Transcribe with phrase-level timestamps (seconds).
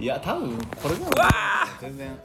[0.00, 1.28] いや多分これでもわ
[1.78, 2.18] 全然。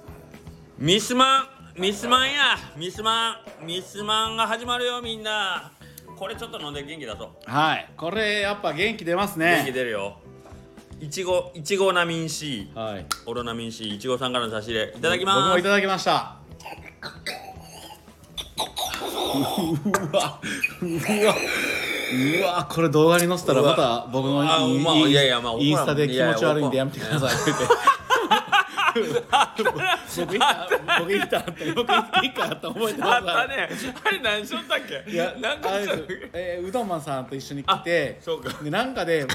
[0.78, 1.47] ミスマン
[1.78, 2.57] ミスマンや。
[2.78, 5.73] ミスマンミスマンが始まるよみんな。
[6.16, 7.30] これちょっと飲んで元気出そう。
[7.46, 7.89] はい。
[7.98, 10.20] これやっぱ元気出ます元気ね出るよ。
[11.02, 13.05] いちごいちごナミン C はい。
[13.25, 14.94] オロナミン C いちごさんからの差し入れ。
[14.96, 15.39] いただきます。
[15.42, 16.38] 僕もいただきました
[18.58, 20.40] うわ
[20.82, 21.36] うわ
[22.40, 22.68] うわ。
[22.70, 27.52] これ動画に載せたらまた僕のあインまあいやいやまあインスタで気持ち悪いんでやめてくださいって
[28.96, 29.23] 言って
[29.63, 29.77] 僕
[30.34, 30.68] いた
[30.99, 31.91] 僕いたって僕
[32.23, 33.70] いいかって覚えてあますったね
[34.05, 35.34] あれ何しとったっけいや
[36.34, 38.22] えーうどんまんさんと一緒に来て
[38.63, 39.27] でなんかで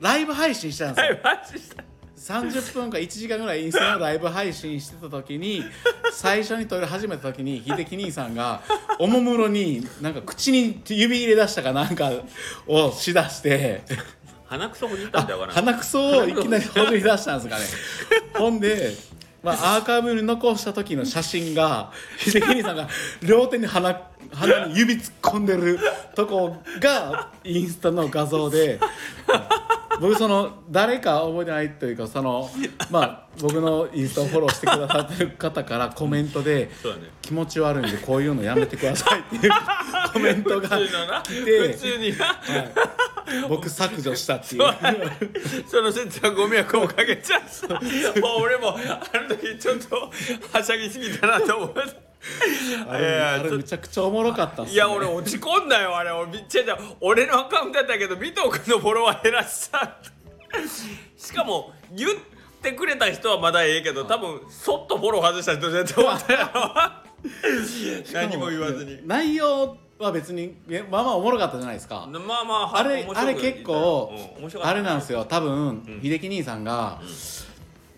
[0.00, 1.82] ライブ配信したんですよはいマジした
[2.26, 5.62] 30分か1時間ぐらいインスタのライブ配信してた時に
[6.10, 8.62] 最初に撮り始めた時に秀樹兄さんが
[8.98, 12.10] おもむろになんか口に指入れ出したかなんか
[12.66, 13.82] をしだして
[14.46, 17.64] 鼻くそほじったんだ鼻くそをいきなりほじり出したんですかね。
[18.36, 18.92] ほんで、
[19.42, 22.88] まあ、アーカイブに残した時の写真が秀樹兄さんが
[23.22, 25.78] 両手に鼻鼻に指突っ込んでる
[26.16, 28.80] とこがインスタの画像で
[30.00, 32.50] 僕その誰か覚えてないというかその
[32.90, 37.04] まあ僕のインスタをフォローしてくださってる方からコメントでそうだね。
[37.22, 39.52] 気持ち悪いんでこういうのやめてくださいっていう
[40.12, 42.40] コメントが普通のな来て普通にな。
[43.48, 44.62] 僕削除したっていう。
[45.68, 48.42] その説はご迷惑をかけちゃうも う。
[48.42, 48.78] 俺もあ
[49.18, 50.10] の時ちょっと
[50.52, 51.74] はしゃぎすぎたなと思う
[52.88, 56.10] あれいやあれめちゃくちゃおもろかったっす、ね、いや俺落ち込んだよあれ。
[56.10, 56.78] 俺めっちゃじゃ。
[57.00, 59.96] 俺のアカウントだったけど尾藤君のフォロワー減らした。
[61.16, 62.10] しかも言っ
[62.62, 66.48] てくれた人はまだええけど多分そっとフォロー外した人絶対思ったよ。
[68.12, 69.00] 何も言わずに。
[69.06, 72.08] 内容は別にえまあまあおもろかったじゃないですか。
[72.10, 75.24] まあまああれあれ結構、うんあれなんですよ。
[75.24, 77.00] 多分、秀樹兄さんが、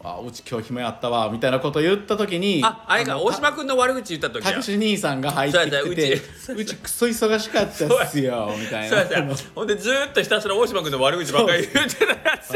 [0.03, 4.53] あうち今日暇やったわみたいなこと言った時にああれかの大島君の悪口言った時や。
[4.53, 6.77] タクシー兄さんが入ってきてそううち。
[6.77, 9.35] クソ忙しかったっすよみたいな。
[9.55, 12.49] ほんでずーっとひたすら大島君の悪口ばっかり言ってたやつ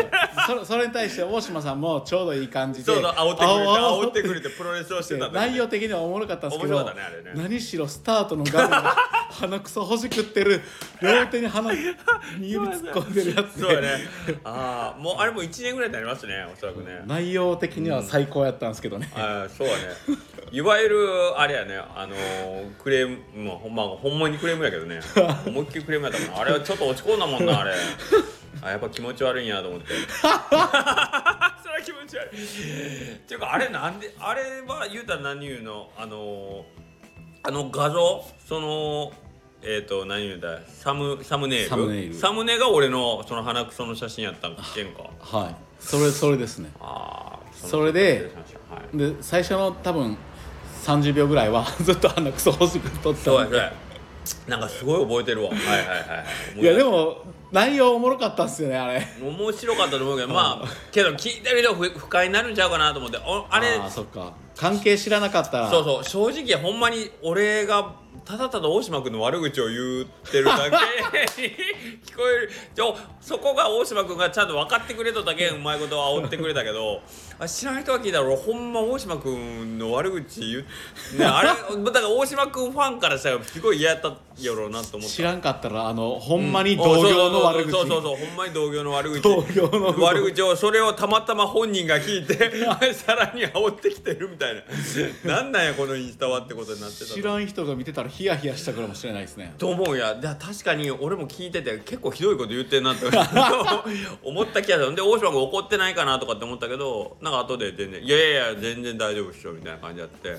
[0.46, 7.32] それそれに対して大島さんもちょうどいい感じでそうそう煽ってくれてあ煽ってくれてプロレスをしてたんだ内容的にはおもろかったんですけど、ねあれね。
[7.34, 8.94] 何しろスタートの画面が
[9.30, 10.60] 鼻くそほじくってる
[11.00, 11.72] 両手に鼻
[12.38, 13.62] に指突っ込んでるやつで。
[13.62, 13.88] そうやね。
[14.44, 17.02] ああもうあれもう1年ぐらいになりますねおそらくね。
[17.06, 19.80] 内容的には最高やったんですけどね、あーそうやね。
[20.50, 20.98] いわゆる
[21.40, 21.76] あれやね。
[21.76, 25.00] あのークレームもうほんまほんまにクレームやけどね。
[25.46, 26.40] 思いっきりクレームやったかな。
[26.40, 27.74] あれはちょっと落ち込んだもんなあれ。
[28.62, 29.86] あやっぱ気持ち悪いんやと思って。
[30.12, 31.52] それは
[31.84, 33.12] 気持ち悪い。
[33.14, 35.90] っていうかあれなんであれは言うたら何言うの？
[35.96, 36.62] あのー
[37.44, 38.24] あの画像？
[38.46, 39.12] その
[39.62, 41.68] えっ、と何言うんだサムサムネイル？
[41.68, 42.14] サムネイル。
[42.14, 45.54] サムネが俺のその鼻くその写真やったんけんかはい
[45.84, 46.70] それそれですね。
[46.80, 48.32] ああそれで
[48.70, 48.96] はい。
[48.96, 50.16] で最初の多分
[50.84, 53.72] 30秒ぐらいは ずっと鼻くそほじくっとったんで。
[54.46, 55.50] なんかすごい覚えてるわ。
[55.50, 56.24] はいはいはいは
[56.56, 56.60] い。
[56.60, 57.18] いやでも
[57.50, 59.04] 内容おもろかったっすよねあれ。
[59.20, 63.18] 面白かったと思うけどまあけど聞いてる人ふ不快になるんちゃうかなと思って。
[63.18, 64.32] おあれーそっか。
[64.56, 65.70] 関係知らなかったら。
[65.70, 66.32] そうそう。
[66.32, 67.94] 正直ほんまに俺が
[68.24, 70.76] ただただ大島君の悪口を言ってるだけに
[72.04, 72.50] 聞こえる。
[73.20, 77.02] そこが大島君がちゃんと分かってくれとだけうまいこと煽ってくれたけど。
[77.42, 81.48] あ知らない人が聞いたら俺ほんま大島君の悪口言う、ね、あれ
[81.82, 85.14] だから大島君ファンからしたらすごい嫌やったやろうなと思った。
[85.14, 87.70] 知らんかったらあのほんまに同業の悪口。
[87.72, 89.22] そうそうそうそうほんまに同業の悪口。
[89.22, 89.94] 同業の。
[90.02, 92.34] 悪口をそれをたまたま本人が聞いて
[92.94, 95.34] さらに煽ってきてるみたいな。
[95.34, 99.54] なんなんやこのインスタはってことになってたと知らん人が見てたらヒヤヒヤしたかもしれないですね。
[99.58, 100.14] と思うや。
[100.14, 103.06] だ確かに俺も聞いてて結構ひどいこと言ってんなって
[104.24, 104.94] 思った気がする。
[104.94, 110.36] で大島君怒ってないかなとかって思ったけどなんか後で全然「いやいやいや全然大丈夫っしょ」みたいな感じやって。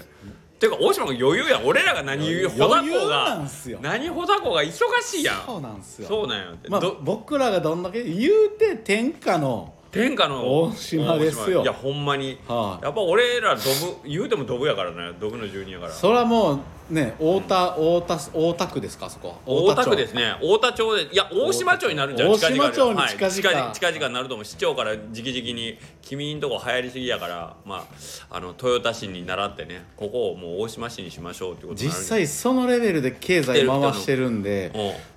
[0.60, 1.66] てか大島君余裕やん。
[1.66, 3.42] 俺らが何言う穂余裕高が。
[3.82, 4.72] 何穂高が忙
[5.02, 5.42] しいやん。
[5.46, 6.08] そうなんですよ。
[6.08, 11.64] そうなんやまあど僕らがどんだけ言うて天下の天下の大島ですよ。
[11.64, 12.86] いやほんまに、はい。
[12.86, 15.92] やっぱ俺らドブ言うてもドブやからねドブの住人やから。
[15.92, 16.60] それはもう
[16.90, 20.36] ね太田太田大田区ですかそこ大田区町ですね。
[20.42, 22.30] 大田町でいや大島町になるんじゃん。
[22.30, 24.46] 大島々町にはい近々近々近々になると思う。
[24.46, 27.88] 市長から直々に「君んとこ流行りすぎやからま
[28.32, 34.72] ああの豊田市に習ってねここをもう大島市にしましょう」ってことに実なる際そのレベルで経済回してるんで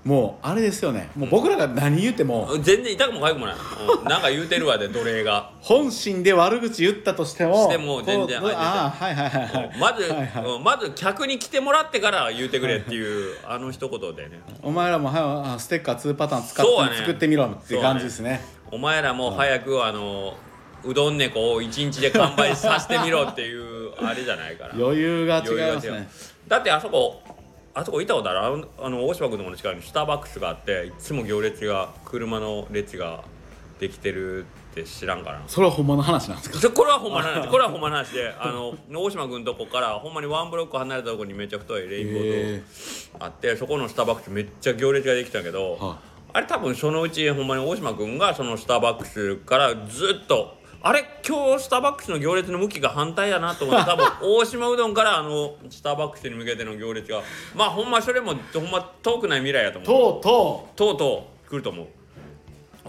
[0.07, 1.11] もうあれですよね。
[1.17, 2.63] もう僕らが何言ってもうん。
[2.63, 5.51] 全然痛くも痒くもない、うん、なんか言うてるわで奴隷が。
[5.61, 9.71] 本心で悪口言ったとしてもしても全然ああはいはいはいはい。
[9.81, 10.45] まず、はいはい。
[10.45, 10.63] うん。
[10.63, 14.41] まず客に来てもらってから言うてくれっていうあの一言でね。
[14.63, 18.41] お前らもはあステッカー2パターン使って、そうやね作ってみろっていう感じですね。
[18.71, 20.35] お前らも早くあの
[20.85, 24.75] うどん猫を一日で完売させてみろっていうあれじゃないから。
[24.77, 26.09] 余裕が違いますね。
[26.47, 26.49] う。
[26.49, 27.23] だってあそこ
[27.77, 28.69] あそこ行ったことある？
[28.79, 33.23] あの大島君のもの近くにスターバックスがあっていつも行列が車の列が
[33.79, 35.43] できてるって知らんかな？
[35.47, 36.59] それはほんまの話なんですか？
[36.59, 42.63] そこれはほんまの話これはほんまの話であの大島君のとこからほんまにワンブロック離れたところにめっちゃ太いレインボーへ
[43.19, 45.99] とあってそこのスターバックスめっちゃ行列ができたけど、は
[46.33, 50.56] あれ多分そのうちほんまに大島君がそのスターバックスからずっと
[50.89, 57.23] あれ今日スターバックスの行列の向きが反対やなと思って 多分大島うどんからあのスターバックスに向けての行列が
[57.57, 60.23] まあほんまそれもほんま遠くない未来やと思う。
[60.23, 61.87] とうととうとう来ると思う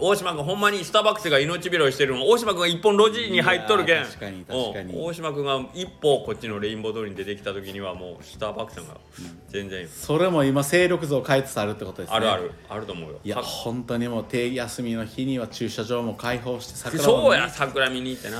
[0.00, 2.28] 大島君ほんまにスターバックスが命拾いしてるの。
[2.28, 4.04] 大島君が一本路地に入っとるけん。
[4.04, 4.94] 確かに確かに。
[4.94, 4.96] う。
[4.96, 8.96] ん大島君が一歩こっちのレインボー通りに出てきた時にはもうスターバックスが
[9.48, 12.16] 全然、うそれも今勢力図を変えつつあるってことですね。
[12.16, 13.20] あるあるあると思うよ。
[13.24, 18.38] いやさ本当にもう定休みの日には駐車場も開放して桜そうや桜見に行ってな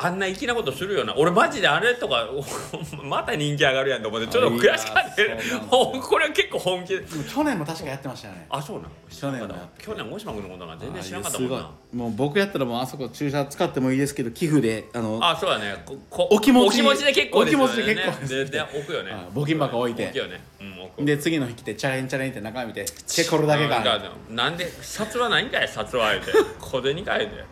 [0.00, 1.12] あんな粋なことするよな。
[1.16, 2.28] 俺マジであれとか
[3.02, 5.58] また人気上がるやんと思ってちょっと悔しかったよいやーそうなんですよ。
[5.68, 6.88] ほんこれは結構本気。
[6.94, 8.46] ででも去年も確かやってましたよね。
[8.48, 8.90] あそうなん？
[9.10, 14.84] 去年も去年大島君のことなんか全然知らなかったもんすなもう僕やったらもうあそこ駐車使ってもいいですけど寄付で。
[14.94, 15.82] あのあそうだね。
[15.84, 17.64] ここお気持ちお気持ちで結構ですよね。
[17.64, 18.20] お気持ちで結構。
[18.20, 19.10] ですでで置くよね。
[19.12, 20.04] あ募金箱置いて。
[20.04, 20.40] 置くよね。
[20.60, 23.84] うんで次の日来てチャレンチャレンって中身見てチェコルだけか
[24.30, 27.44] なんで札はないんかい札はあえて小銭かえて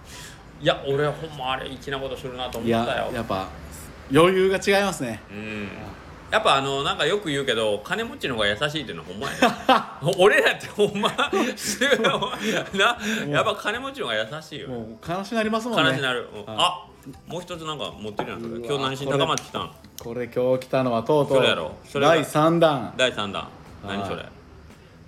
[0.60, 3.06] いや俺ほんまあれ粋なことするなと思いったよ。
[3.08, 3.48] ややっぱ
[4.12, 5.20] 余裕が違いますね。
[5.30, 5.68] うん。
[6.30, 10.14] やっぱあのなんかよく言うけど金持ちの方が優しいっていうのはほんまやね。
[10.18, 11.08] 俺らってほんま
[12.74, 12.98] な
[13.28, 15.90] やっぱ金持ちの方が優しいよもう悲しなりますもんね。
[15.90, 16.44] 悲しなる、うん。
[16.48, 16.86] あ
[17.28, 19.70] もう一つなんか持ってるやん今日何しに高松来たん？
[20.00, 21.76] これ今日来たのはとうとそうれやろ。
[21.84, 22.94] それが第3弾。
[22.96, 23.48] 第3弾。
[23.86, 24.16] 何それ？
[24.16, 24.28] はい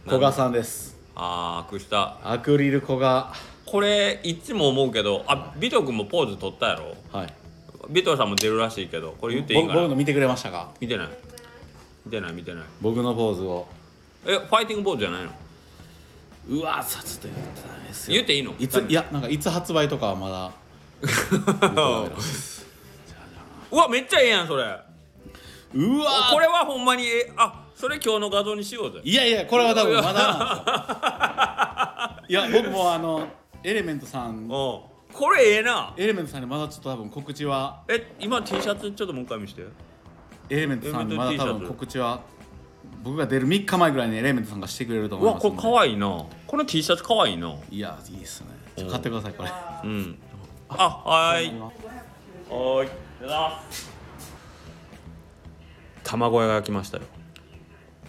[0.06, 0.96] 古賀さんです。
[1.16, 3.32] ああくしたアクリル古賀
[3.70, 6.94] これいつも思うけどあビト君もポーズ取ったやろ？
[7.12, 7.32] はい。
[7.90, 9.80] ビトさんも出るらしいけどこれ言っていいんかな？
[9.82, 10.70] 僕の見てくれましたか？
[10.80, 11.08] 見てない。
[12.06, 12.64] 見てない見てない。
[12.80, 13.66] 僕のポーズを。
[14.26, 15.30] えファイティングポーズじゃないの？
[16.50, 18.14] うわさちょっと言ったらダメですよ。
[18.14, 18.54] 言っていいの？
[18.58, 20.50] いついやなんかいつ発売とかはまだ。
[23.70, 24.62] うわめっちゃええやんそれ。
[24.62, 24.66] う
[25.98, 26.30] わ。
[26.32, 27.30] これはほんまにえ。
[27.36, 29.00] あそれ今日の画像にしようぜ。
[29.04, 30.20] いやいやこれは多分まだな
[32.22, 32.46] んですよ。
[32.48, 33.28] いや僕もあの
[33.64, 34.30] エレメントさん。
[34.30, 35.94] うんこれええな。
[35.96, 37.82] エレメントさんにまだちょっと多分告知は。
[37.88, 39.62] え今 T シャツちょっともう一回見して。
[40.50, 42.20] エレメントさんにまだ多分ツ告知は
[43.02, 45.56] 僕が出る3日前ぐらいにエレメントさんがしてくれるとう思いますんで。
[45.56, 46.24] わこれかわいいな。
[46.46, 47.54] この T シャツかわいいな。
[47.70, 48.48] いやいいっすね。
[48.76, 49.50] ちょっと買ってくださいこれ。
[49.84, 50.18] うん。
[50.68, 51.72] あはーいは。
[52.50, 52.88] ーい。
[56.04, 57.04] 卵屋が来ましたよ。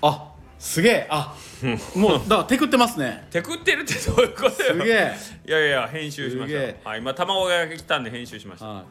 [0.02, 0.29] あ
[0.60, 1.08] すげえ。
[1.10, 1.36] あ
[1.96, 3.26] もうだからテクってますね。
[3.32, 4.74] テクってるってどういうことよ。
[4.74, 5.16] すげえ。
[5.48, 6.82] いやいや編集しましたよすげえ。
[6.84, 8.68] はい今卵屋が来たんで編集しました。
[8.68, 8.84] はい。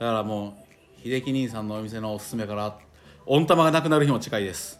[0.00, 0.56] だからも
[0.98, 2.76] う秀樹兄さんのお店のおすすめから
[3.26, 4.79] 温玉がなくなる日も近いです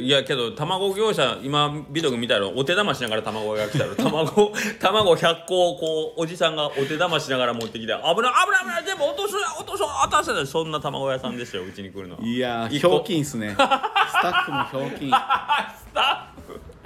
[0.00, 8.32] いやけど卵業者今ビト君見たらお手玉しながら卵が来たら卵 卵100個をこうおじさんがお手玉しながら持ってきて危ない危ない
[8.62, 12.22] 危ない全部落とす落とす落とすそんな卵屋さんですようちに来るのは。
[12.22, 13.50] いやひょうきんっすね。
[13.50, 15.10] スタッフもひょうきん、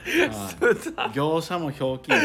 [1.13, 2.15] 業者もひょうきん。
[2.15, 2.23] ひょ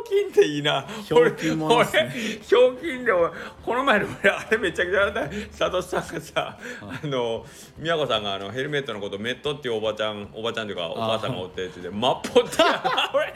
[0.00, 0.86] うきんっていいな。
[1.04, 1.74] ひょうきんもね。
[1.92, 3.30] 俺ひょうきんで俺
[3.64, 5.68] この前の俺あれめちゃくちゃ笑った。
[5.68, 6.58] 佐藤さんがさ、
[7.02, 7.46] あの
[7.78, 12.56] 宮子さんがあのヘルメットのことメットっていうおばちゃんおばちゃんというかお母さんがおってって言ってマッポって
[13.14, 13.32] 俺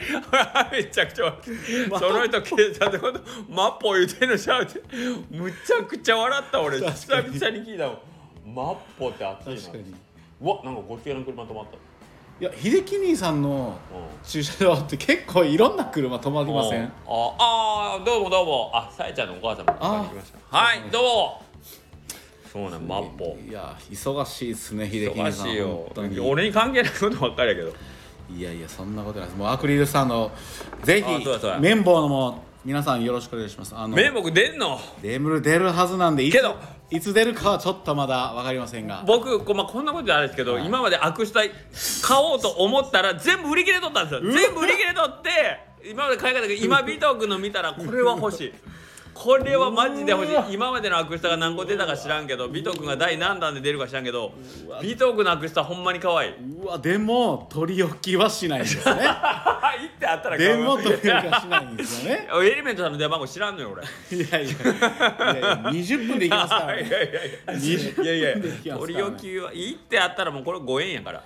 [0.71, 1.51] 俺めちゃくちゃ笑って
[1.99, 4.81] その人警察のことマッポ言うてんのちゃうって。
[5.29, 6.79] むちゃくちゃ笑った俺。
[6.79, 8.55] 久々に聞いたもん。
[8.55, 9.61] マッポって熱いな。
[9.61, 9.95] 確かに。
[10.41, 11.77] うわなんかごっつけの車止まった
[12.39, 14.27] いや秀樹兄さんのうん。
[14.27, 16.91] 駐車場って結構いろんな車止まりません？
[17.07, 18.71] ああどうもどうも。
[18.73, 20.57] あさえちゃんのお母さんも迎えに来ました。
[20.57, 21.43] はいどうも。
[22.51, 23.37] そうなんマッポ。
[23.47, 25.47] いや忙しいっすね秀樹忙兄さん。
[25.47, 25.91] しいよ。
[26.23, 27.71] 俺に関係ないことばっかりやけど。
[28.35, 29.37] いやいやそんなことないです。
[29.37, 30.31] もうアクリルスタンド
[30.83, 31.25] ぜひ
[31.61, 33.75] 綿棒のも皆さんよろしくお願いします。
[33.75, 34.79] あの名目出んの？
[35.03, 36.57] デムル出るはずなんでけど
[36.91, 39.03] いつ出るかはちょっとまだ分かりませんが。
[39.07, 40.65] 僕こ,、まあ、こんなことじゃないですけど、はい。
[40.65, 41.51] 今まで悪したい
[42.03, 44.31] 買おうと思ったら全部売り切れとったんですよ。
[44.31, 45.29] 全部売り切れとって
[45.89, 48.53] 今まで買い方が今ビト君の見たらこれは欲しい
[49.15, 50.53] これはマジで欲しい。
[50.53, 54.33] 今までのアクスタが何個出たか知らんけどビト君が第何弾で出るか知らんけど
[54.67, 54.81] うわ。
[54.81, 56.33] ビト君のアクスタほんまに可愛い。
[56.61, 58.83] うわでも取り置きはしないんですね。
[59.75, 62.27] 行ってあったら買うでも取り置きはしないんですよね。
[62.43, 64.17] エレメントさんの電話番号知らんのよ俺。
[64.17, 64.49] いやいや。
[64.49, 65.55] いやいや。
[65.71, 66.87] 20分で行きますからね。
[66.87, 67.53] いやいやいや。
[67.53, 71.23] 20いや取り置きは行ってあったらもうこれ5円やから。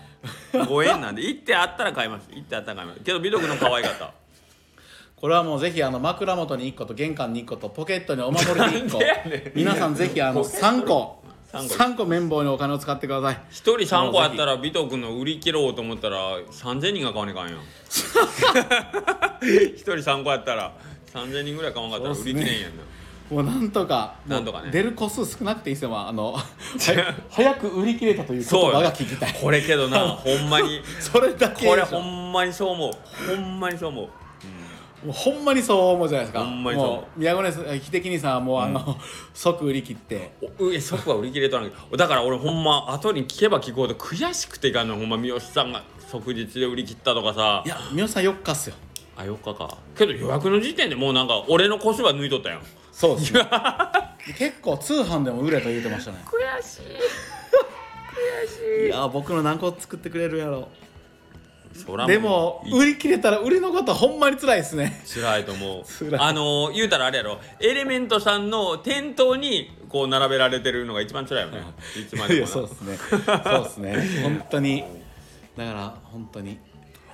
[0.54, 1.24] 5円なんで。
[1.24, 2.30] 行ってあったら買います。
[2.32, 3.00] 行ってあったら買います。
[3.02, 4.14] けど美徳の可愛かった
[5.20, 9.00] これはもうぜひあの枕元に1個と玄関に1個とポケットにお守りで1個。
[9.54, 11.20] 皆さんぜひあのポケット3個。
[11.52, 11.74] 三個。
[11.74, 13.42] 3個綿棒にお金を使ってください。
[13.50, 17.60] 一人3個あったら尾藤君の売り切ろうと思ったら3000人が買わねえかんやん。
[19.76, 20.74] 一人3個やったら
[21.14, 22.84] 3000人ぐらい買わんかったら売り切れんやんな。
[23.30, 24.72] もうなんとかなんとかね。
[24.72, 26.46] 出る個数少なくていいですよ、まあ、あのは
[27.30, 28.90] 早く売り切れたという言葉がよ。
[28.92, 29.34] 聞きたい。
[29.34, 30.82] これけどなほんまに。
[31.02, 32.92] それだけこれほんまにそう思う。
[33.36, 34.10] ほんまにそう思う
[35.04, 36.44] もうほんまにそう思うじゃないですか。
[36.44, 36.88] ほんまにそう。
[36.88, 38.98] もう宮古根秀樹兄さんはもうあの、
[39.34, 40.34] 即売り切って。
[40.60, 41.88] おえそこは売り切れとらんけど。
[41.98, 47.64] だから俺ほんま後に聞けば聞こうと悔しくていかんのほんま三好さんが即日で売り切ったとかさ。
[47.66, 48.76] いや三好さん4日っすよ。
[49.16, 49.78] あ4日か。
[49.98, 52.62] けど予約の時点でもうなんか俺の腰は抜いとったやん。
[52.92, 53.48] そうですね。
[54.38, 56.18] 結構通販でも売れと言うてましたね。
[56.26, 58.88] 悔しい。
[58.88, 58.90] い。
[58.90, 60.68] や僕の何個作ってくれるやろ
[61.86, 65.02] そらでもい売り切れたら売りのことはほんまに辛いですね。
[65.14, 65.84] 辛いと思う。
[66.10, 66.22] 辛い。
[66.22, 67.40] あのー言うたらあれやろ。
[67.60, 71.62] エレメントさんの店頭にこう並べられてるのが一番辛いよね。
[72.00, 72.98] いつまいでもそうですね。
[72.98, 74.22] そうですね。
[74.24, 74.84] 本当に。
[75.58, 76.58] だから本当に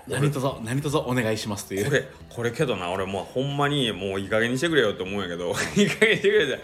[0.08, 1.86] 何卒何卒お願いしますという。
[1.86, 5.54] これこれけどな俺もうほんまにもういい加減にしてくれよって思うんやけど。
[5.76, 6.60] いい加減にしてくれって。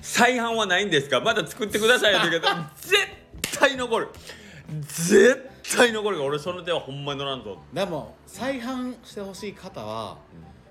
[0.00, 1.20] 再販はないんですか？
[1.20, 2.96] まだ作ってくださいよって言うけど絶
[3.58, 4.08] 対残る。
[4.86, 7.58] 絶対残るから俺その手はほんまに乗らんぞ。
[7.72, 10.18] でも再販してほしい方は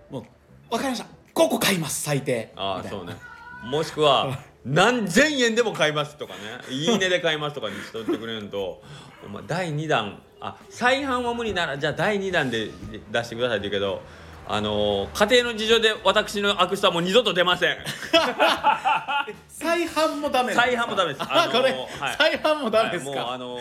[0.09, 0.23] もう
[0.69, 1.05] 分かりました。
[1.35, 2.51] 5個買います最低。
[2.55, 3.15] ああそうね。
[3.63, 6.39] もしくは 何千円でも買いますとかね。
[6.69, 8.81] いいねで買いますとかにしとってくれんと。
[9.25, 10.21] お前第2弾。
[10.39, 12.69] あ再販は無理ならじゃあ第2弾で
[13.11, 14.03] 出してくださいって言うけど
[14.47, 17.77] あのー家庭の事情で私のアクスタはもう二度と出ません。
[19.49, 21.23] 再販もダメ再販もダメです。
[21.23, 22.15] あ、あのー これ、はい。
[22.17, 23.59] 再販もダメですか、はいもうあの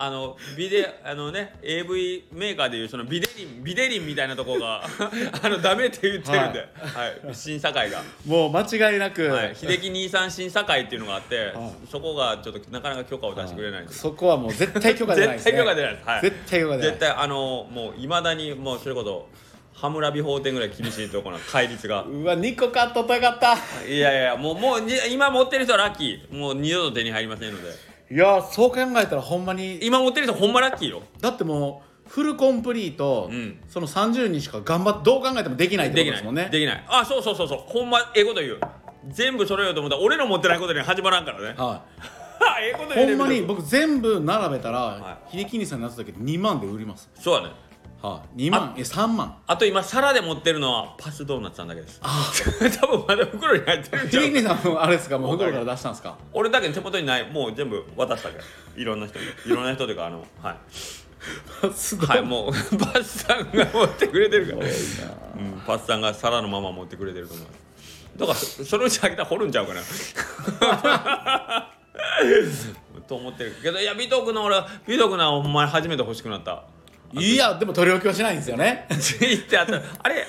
[0.00, 4.84] あのビデあのね AV メーカーでいうそのビデリンビデリンみたいなとこが
[5.42, 7.34] あのダメって言ってるんで、はい。
[7.34, 8.00] 審査会が。
[8.24, 8.60] もう間
[8.92, 11.88] 違いなく、はい、秀樹兄さん審査会っていうのがあって、はい。
[11.90, 13.92] そこがちょっとなかなか許可を出してくれないんで。
[13.92, 16.90] す、そこはもう絶対許可出ないです、ね、 絶対許可出ないです、はい、絶対許可出ない。
[16.90, 19.28] 絶対あのもういまだにもうそれこそ
[19.74, 22.02] 羽村美法店ぐらい厳しいところの戒律が。
[22.02, 23.56] うわ2個買っとったかった。
[23.84, 26.36] いやいやもうもうに今持ってる人はラッキー。
[26.36, 29.78] もう二度と手に入りませんのでいやそう考えたらほんまに。
[29.82, 31.02] 今持ってる人ほんまラッキーよ。
[31.20, 33.60] だってもうフルコンプリート、うん。
[33.68, 36.48] その30人しか頑張ってどう考えてもできないってできないことですもんね。
[36.50, 37.58] できないあそうそうそうそう。
[37.66, 38.60] ほんまええこと言う。
[39.08, 41.54] 全部揃えようと思ったら俺の持ってないことに始まらんからね。
[41.58, 41.84] は
[42.62, 47.10] ええことい、言うねほんまに僕全部並べたら、は秀樹兄さんのやつだけで2万で売ります。
[47.14, 47.54] そうだね
[48.00, 49.36] はい、2万え3万。
[49.46, 52.00] あと今皿で持ってるのはパスドーナツさんだけです。
[52.80, 56.16] 多分まだ袋に入ってるんちゃう秀樹兄さんもあれですかもう袋から出したんですか？
[56.32, 57.28] 俺だけ手元にない。
[57.28, 58.44] もう全部渡したから。
[58.80, 60.56] いろんな人にいろんな人というかあのはい。
[61.74, 64.68] すごいはいもう パスさんが持ってくれてるから、う
[65.40, 67.46] ん、パスさんが皿のまま持ってくれてると思う。
[68.16, 69.80] だからそそのうちあげたら掘るんちゃうかな。
[73.08, 76.64] と思ってるけどいや美徳の俺美徳のはほんまに初めて欲しくなった
[77.12, 78.86] いやでも取り置きはしないんですよね。
[79.20, 80.26] 言ってあったあれ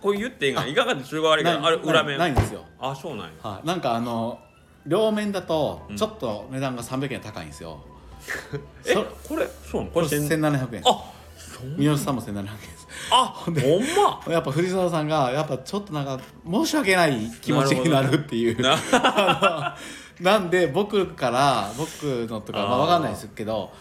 [0.00, 2.18] これ言っていいかないかがで中華悪いけどあれ裏面。
[2.18, 2.64] ないんですよ。
[2.78, 3.32] あそうなんや。
[3.42, 4.38] はい、なんかあの
[4.86, 7.80] 両面だとちょっと値段が300円高いんですよ、
[8.84, 10.82] えそこれそうなのここれれ千1700円。
[10.84, 12.88] あそう三好さんも1700円です。
[13.10, 14.32] あほんま？
[14.32, 18.60] やっぱ藤沢さんがやっぱちょっとなんか申し訳ない気持ちになるっていう。
[20.20, 23.72] な んで僕から僕のとかまあ分かんないですけど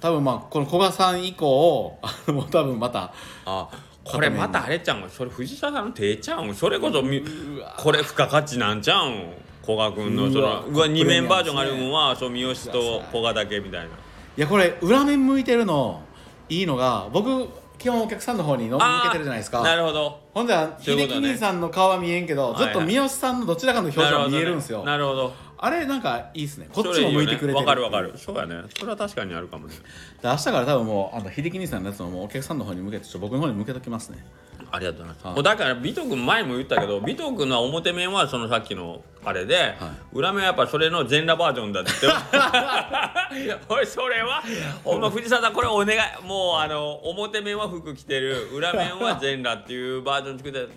[0.00, 3.12] 多分まあこの古賀さん以降もう多分また
[3.44, 3.68] あ
[4.04, 6.54] これまたあれちゃうんそれ藤沢さんの手ちゃうん？
[6.54, 9.32] それこそこれ付加価値なんちゃうん？
[9.64, 13.86] 古賀君のそのうわ2面バージョンがあるプレミアムですねのはそう三好と古賀だけみたいな。
[13.86, 13.90] い
[14.36, 16.02] やこれ裏面向いてるの
[16.48, 19.62] いいのが僕基本お客さんの方にの向けてるじゃないですか。
[19.62, 20.20] なるほど。
[20.32, 26.68] ほんでは秀樹兄さんの顔は見えんけど、ずっと三好さんのどちらかの表情が見えるんですよ、なるほどあれなんかいいですね。
[26.72, 28.12] こっこちも向いてくれてるわかるわかる。
[28.16, 28.62] そうやね。
[28.78, 29.74] それは確かにあるかもね。
[30.22, 34.24] で明日から多分もうあの秀樹兄さんのやつももうお客さんの方に向けてちょっと僕の方に向けときますね。
[34.70, 39.74] ありがとうございます、はいだから美徳君前も言ったけど美徳君の表面はそのさっきのあれで、
[40.12, 41.90] 裏面はやっぱそれの全裸バージョンだって。
[43.68, 44.42] 俺それは
[44.84, 50.68] ほんま藤沢さんこれお願いもうあの表面は服着てる裏面は全裸っていうバージョン作って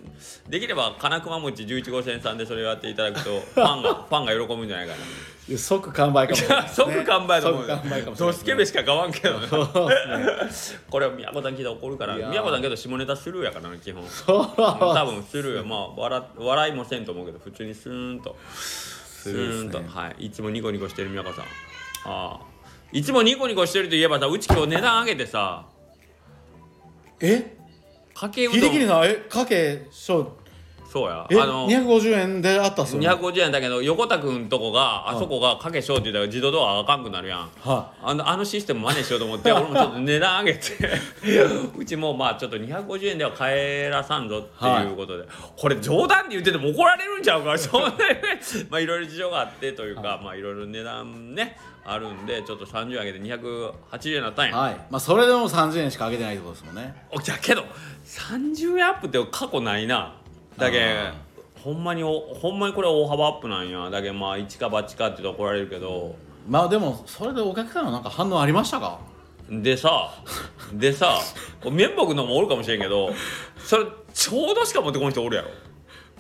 [0.50, 5.00] できれば金熊餅11号線さんでそれをやっていただくとファンが ファンが喜ぶんじゃないかな
[5.58, 6.70] 即完売かもしれないね。
[6.74, 9.48] 即完売だと思うドスケベしか買わんけどね。
[10.90, 14.08] これは宮古さん聞いたら怒るから宮古さんけど下ネタスルーやからな基本。
[14.08, 20.26] そう多分スルーやまあ笑笑いもせんと思うけど普通にスーンとすねーンと、はい。
[20.26, 21.46] いつもニコニコしてる宮古さん。
[21.46, 21.48] あ
[22.06, 22.40] あ。
[22.92, 25.66] いつもニコニコしてるといえばさうち今日値段上げてさ
[27.22, 27.58] え？
[28.14, 28.60] かけうどん。
[28.60, 29.14] 秀樹さんえ？
[29.30, 30.36] かけ小
[30.92, 31.26] そうや。
[31.30, 37.50] えあの250円であったっすよね250円だけど横田君とこがあそこがかけしょうって言ったら自動ドアあかんくなるやん。
[37.62, 40.62] はあのあのシステム真似しようと思って 俺もちょっと値段上げて。
[41.78, 45.24] うちもまあちょっと250円では帰らさんぞっていうことで、
[45.56, 47.54] これ冗談で言ってても怒られるんちゃうか。
[47.54, 47.96] らそんなに
[48.70, 54.76] まあいろいろ事情があってというか、まあいろいろ値段ねあるんでちょっと30円上げて280円になったんや、はい。
[54.90, 56.94] まあそれでも30円しか上げてないってことですもんね。
[57.12, 57.64] おじゃけど
[58.06, 60.21] 30円アップって過去ないな
[60.58, 61.14] だけあ
[61.64, 63.90] ほんまにおほんまにこれ大幅アップなんや。
[63.90, 66.16] だけまあ一か八かって怒られるけど。
[66.48, 69.00] まあでもそれでお客さんのなんか反応ありましたか？
[69.50, 70.12] でさ
[70.74, 71.20] でさ
[71.64, 73.14] 綿木のもおるかもしれんけど
[73.58, 75.50] それちょうどしか持ってこん人おるやろ。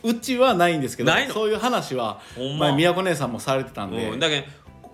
[0.03, 1.33] うちはないんですけどないの？
[1.33, 2.67] そういう話はほんま。
[2.67, 4.45] 前宮子姉さんもされてたんで、うん、だけ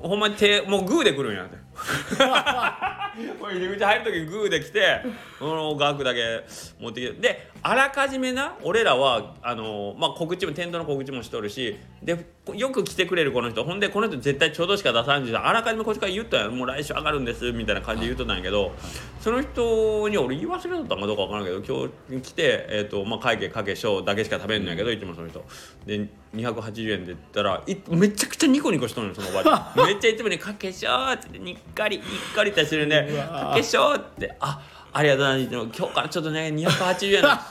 [0.01, 1.58] どほんまに手もうグーで来るんやって
[3.39, 5.01] これ入り口入る時にグーで来て
[5.39, 6.43] この額だけ
[6.79, 7.13] 持ってきて。
[7.13, 13.63] であらかじめな俺らはあの、まあ、告知もテントの告知もしとるしでよく来てくれるこの人。
[13.63, 18.72] ほんでこの人絶対ちょうどしか出さんしあらかじめこっちから言ったんやもう来週上がるんですみたいな感じで言うとったんやけど、
[19.19, 25.43] その人に俺言い忘れとったんかどうかわからんけど今日来て、えーとまあ、会計かけしょうだけしか食べんのやけど、いつもその人。
[25.86, 29.88] で280円で言ったらいめちゃくちゃニコニコしとんのよそのおばあちゃん。
[29.88, 32.05] めっちゃいつもに「かけしょう」って言ってにっかりにっ
[32.36, 34.62] かりってしてるんでうわ「かけしょう」って「あ
[34.93, 37.47] ありがとうございます今日からちょっとね280円なんです」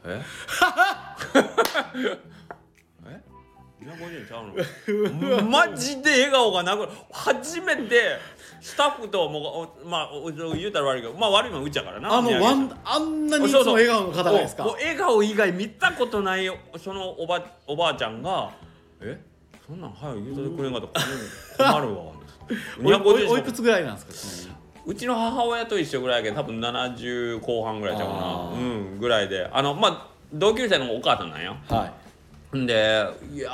[0.06, 0.22] え？
[3.06, 3.20] え
[3.82, 5.50] ？250円ちゃうの？
[5.50, 8.16] マジで笑顔がなく初めて
[8.60, 14.64] スタッフともうおまあお言うたら悪いけどまあ悪いのはうちやからなあのワンあんなにいつも笑顔の方がですか？
[14.66, 16.50] 笑顔以外見たことない
[16.82, 18.50] そのおばおばあちゃんが
[19.00, 19.18] 「え？
[19.66, 20.82] そんなん早く言うといてくれんかっ
[21.58, 22.04] たら困るわ」
[22.82, 24.54] おいおい250おいくつぐらいなんですか？
[24.86, 28.50] うちの母親と一緒ぐらいやけど多分70後半ぐらいちゃうかな。
[28.54, 29.48] うんぐらいで。
[29.52, 31.56] あのまあ同級生のお母さんなんよ。
[31.68, 31.92] は
[32.54, 32.58] い。
[32.58, 33.50] んで「いや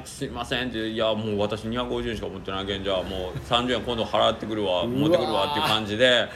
[0.00, 6.28] ーすいません」って「いやもう私250円しか持ってないけんじゃあもう30円今度払ってくるわ持ってくるわ」っていう感じで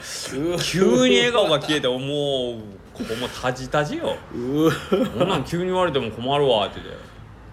[0.65, 4.15] 急に笑顔が消えてもうここもタジタジよ。
[4.31, 6.93] こんなん急に言われても困るわって言って。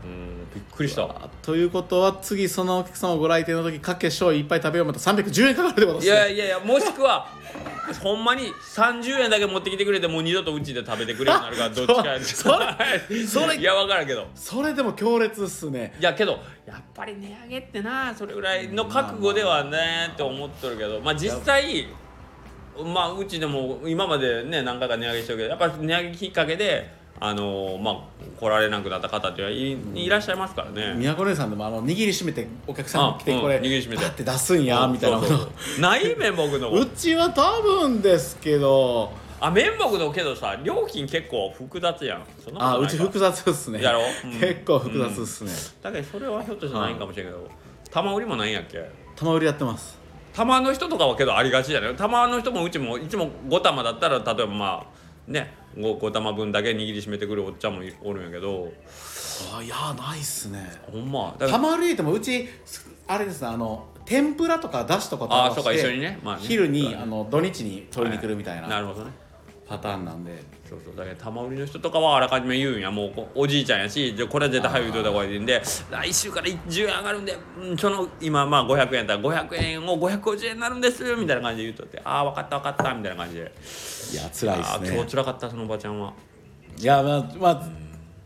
[0.03, 1.07] うんびっくりした
[1.49, 4.87] ということは次そのお客様ご来店の時かけしょういっぱい食べよう。
[4.87, 6.13] また310円かかるってことですね。
[6.13, 7.27] いやいやいやもしくは
[8.03, 12.75] ほんまに30円だけ持ってきてくれてもう二度とうちで食べてくれるようになるから どっちか
[13.07, 14.27] それそれいや分からんけど。
[14.35, 15.95] それでも強烈っすね。
[15.99, 21.01] いやけどやっぱり値上げってなそれぐらいの覚悟ではねって思っとるけど。
[21.01, 21.87] まあ実際
[22.85, 30.93] まあうちでも今までね何回か値上げしてるけどやっぱり値上げきっかけであのまあ来られなくなった方っていいいらっしゃいますからね。
[30.95, 34.03] 宮古姉さんでもあの握りしめてお客さんが来てあうんこれ握りしめて。
[34.03, 35.19] パッて出すんやみたいな。
[35.19, 35.49] こと
[35.81, 39.11] ない面目のうちは多分ですけど。
[39.41, 42.23] あ面目のけどさ料金結構複雑やん。
[42.43, 43.81] そんなことないうち複雑っすね。
[43.81, 44.01] やろ？
[44.25, 44.31] うん。
[44.39, 45.51] 結構複雑っすね、
[45.81, 47.47] だけどそれはひょっとしたらないんかもしれんけど
[47.89, 48.89] 玉売りもないんやっけ？
[49.15, 49.97] 玉売りやってます。
[50.33, 51.95] 玉の人とかはけどありがちじゃない？
[51.95, 58.71] 玉の人もうちもいつも5玉だったら例えばまあね 5, 5玉分だけ握りしめてくるおっちゃんもいおるんやけど。
[59.57, 60.69] あいやないっすね。
[60.91, 61.35] ほんま。
[61.39, 62.47] 玉売りってもうち
[63.07, 66.41] あれですねあの天ぷらとかだしとかとあそうか一緒にてね,、まあね。
[66.43, 68.67] 昼にあの土日に取りに来るみたいな。
[68.67, 69.11] なるほどね
[69.69, 70.43] パターンなんで。
[70.67, 70.95] そうそう。
[70.95, 72.89] だけど玉売りの人とかはあらかじめ言うんや。
[72.89, 83.51] もうこおじいちゃんやしじゃあこれは絶対早く言うといた方がいいんで来週から10円上がるんで、うん、その今まあ500円だったら500円を550円になるんですみたいな感じで言うとってああ分かった分かったみたいな感じで。
[84.11, 86.13] いや辛いっああ今すね日辛かったそのおばちゃんは。
[86.79, 87.69] いやまあまあ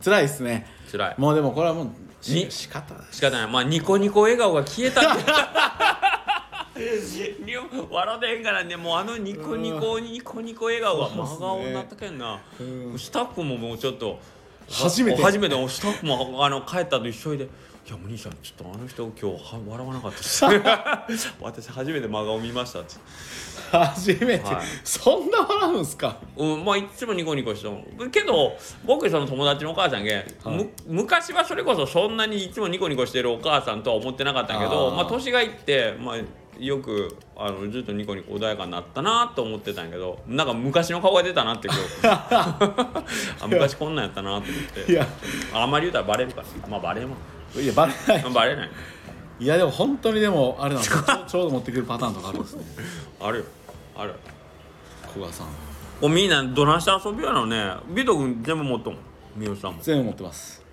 [0.04, 0.66] 辛いっすね。
[0.92, 1.16] 辛い。
[1.18, 1.88] もうでもこれはもう
[2.22, 3.48] 仕方ない仕方ない。
[3.52, 5.24] まあニコニコ笑顔が消えたに
[6.76, 12.98] 笑ってへんからねもうあのニコニコニコニコ笑顔が真顔になったけんな、うん。
[12.98, 14.20] スタッフももうちょっと
[14.70, 15.22] 初めて。
[15.22, 17.48] 初めてスタッフもあの帰ったと一緒で
[17.86, 22.96] 「いやお兄さんちょっとあの人今日は笑わなかったです」 私初めて真顔見ました」って。
[23.72, 24.58] 初めて、はい。
[24.84, 26.18] そんな笑うんすか？
[26.38, 30.14] うん、まあいつもニコニコしてもけど僕その友達のお母さんが、
[30.46, 34.96] む昔はそれこそそんなにいつもニコニコしてるお母さんとは思ってなかったけどあー。
[34.96, 36.18] まあ年がいって、まあ、
[36.60, 41.82] よくあのずっとニコニコ穏やかになったなと思ってたんやけどなんか昔の顔が出たなって今日。
[43.44, 44.92] あ昔こんなんやったなと思って。
[44.92, 45.06] いや。
[45.54, 46.48] あんまり言うたらバレるから。
[46.70, 47.18] まあバレんわ
[47.56, 48.34] いやバレない。
[48.34, 48.70] バレない。
[49.40, 51.04] いやでも本当にでもあれなんですよ。
[51.28, 52.64] ちょうど持ってくるパターンとかあるんですね。
[53.20, 53.46] あるよ。
[53.96, 54.16] ある。
[55.14, 55.48] 古賀さん。
[55.48, 55.52] こ
[56.08, 57.76] うみんなどないして遊びやのね。
[57.90, 58.98] ビト君全部持っとん。
[59.36, 59.82] 三好さんも。
[59.82, 60.64] 全部持ってます。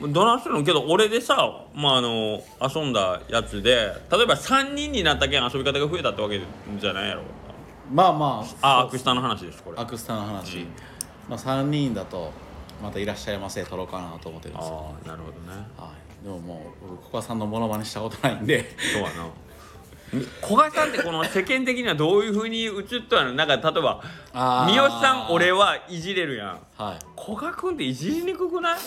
[0.00, 0.64] どないしてるの？
[0.64, 6.40] けど俺でさ、まあ、あの遊んだやつで例えば3人になったけん遊び方が増えたってわけ
[6.80, 7.22] じゃないやろ。
[7.92, 9.78] まあまああアクスタの話ですこれ。
[9.78, 10.66] アクスタの話、
[11.28, 12.32] まあ、3人だと
[12.82, 15.64] またいらっしゃいませ撮ろうかなと思ってるんですよ、ああなるほどね。
[15.76, 18.64] はい、でももう僕古賀さんのモノマネしたことないんで。
[18.92, 19.28] そうやな。
[20.42, 22.72] 古賀さんってこの世間的にはどういうふうに映っ
[23.10, 24.74] たのなんか例えばあー。
[24.74, 26.60] 三好さん俺はいじれるやん。
[26.76, 27.20] はい。
[27.20, 28.78] 古賀君っていじりにくくない？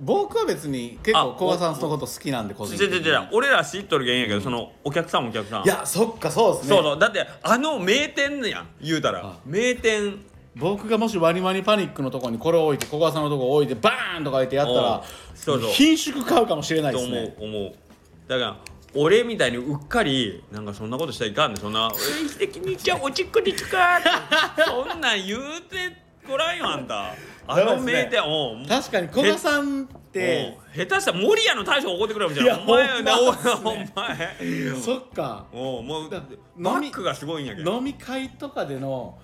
[0.00, 2.96] 僕は別に結あ構古賀さんのこと好きなんで個人的に。
[2.96, 3.28] 違う違う違う。
[3.32, 5.64] 俺ら知っとるけんやけどそのお客さんもお客さん。
[5.64, 6.68] いやそっかそうですね。
[6.70, 6.98] そうそう。
[6.98, 9.20] だってあの名店やん言うたら。
[9.24, 10.18] あ名店
[10.56, 15.70] 僕がもしワニワニパニックのとこにこれを置いて古賀さんのとこ置いてバーンとか言ってやったおうらそうそう。
[15.70, 17.46] 品種買うかもしれないと思うですね。
[17.46, 17.72] 思う
[18.28, 18.56] だから
[18.96, 23.98] 俺みたいにうっかりなんかそんなことしたらいかんでそんな「え素敵にじゃあおちっこですか?
[24.64, 27.12] 」そんなん言うてごらんよあんた
[27.46, 33.92] あの名店おう確かに古賀さんっておう下手したら守屋の大将怒ってくれるかもしれないいやお前なおほんまっすね。
[33.96, 35.46] お前そっか。
[35.52, 36.22] おうもうだ
[36.56, 37.76] バックがすごいんやけど。
[37.76, 39.18] 飲み会とかでの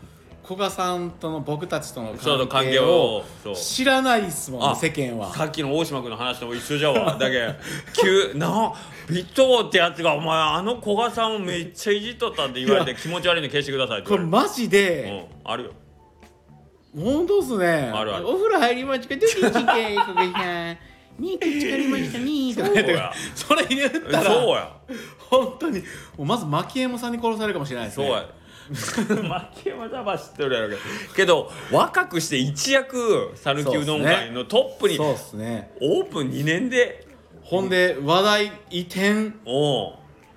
[0.51, 2.09] 古賀さんとの僕たちとの
[2.49, 3.23] 関係を
[3.55, 5.33] 知らないっすもんねあ世間は。
[5.33, 7.17] さっきの大島君の話とも一緒じゃわ。
[7.17, 7.55] だけ
[7.95, 8.73] 急な
[9.09, 15.71] ビットってやつがお前あの古賀さんをめっちゃいじっとったって言われて気持ち悪いの消してくださいってこれマジでてうんあるよ。
[16.97, 17.93] 本当っすね。
[17.95, 18.29] あるある。
[18.29, 20.79] お風呂入りましたドキチケ古賀さん
[21.21, 22.19] にくっつかりました。
[22.19, 22.99] ねとか言って
[23.37, 24.73] それ言ったらそうや。
[25.31, 25.85] 本当にも
[26.19, 28.07] うまず牧山さんに殺されるかもしれないですね。
[28.09, 28.40] そうや
[28.71, 30.81] 牧山さんは知ってるやろうけど
[31.17, 35.73] けど若くして一躍讃岐うどん界のトップにそうっすね。
[35.81, 37.07] オープン2年で
[37.43, 39.33] ほんで話題移転。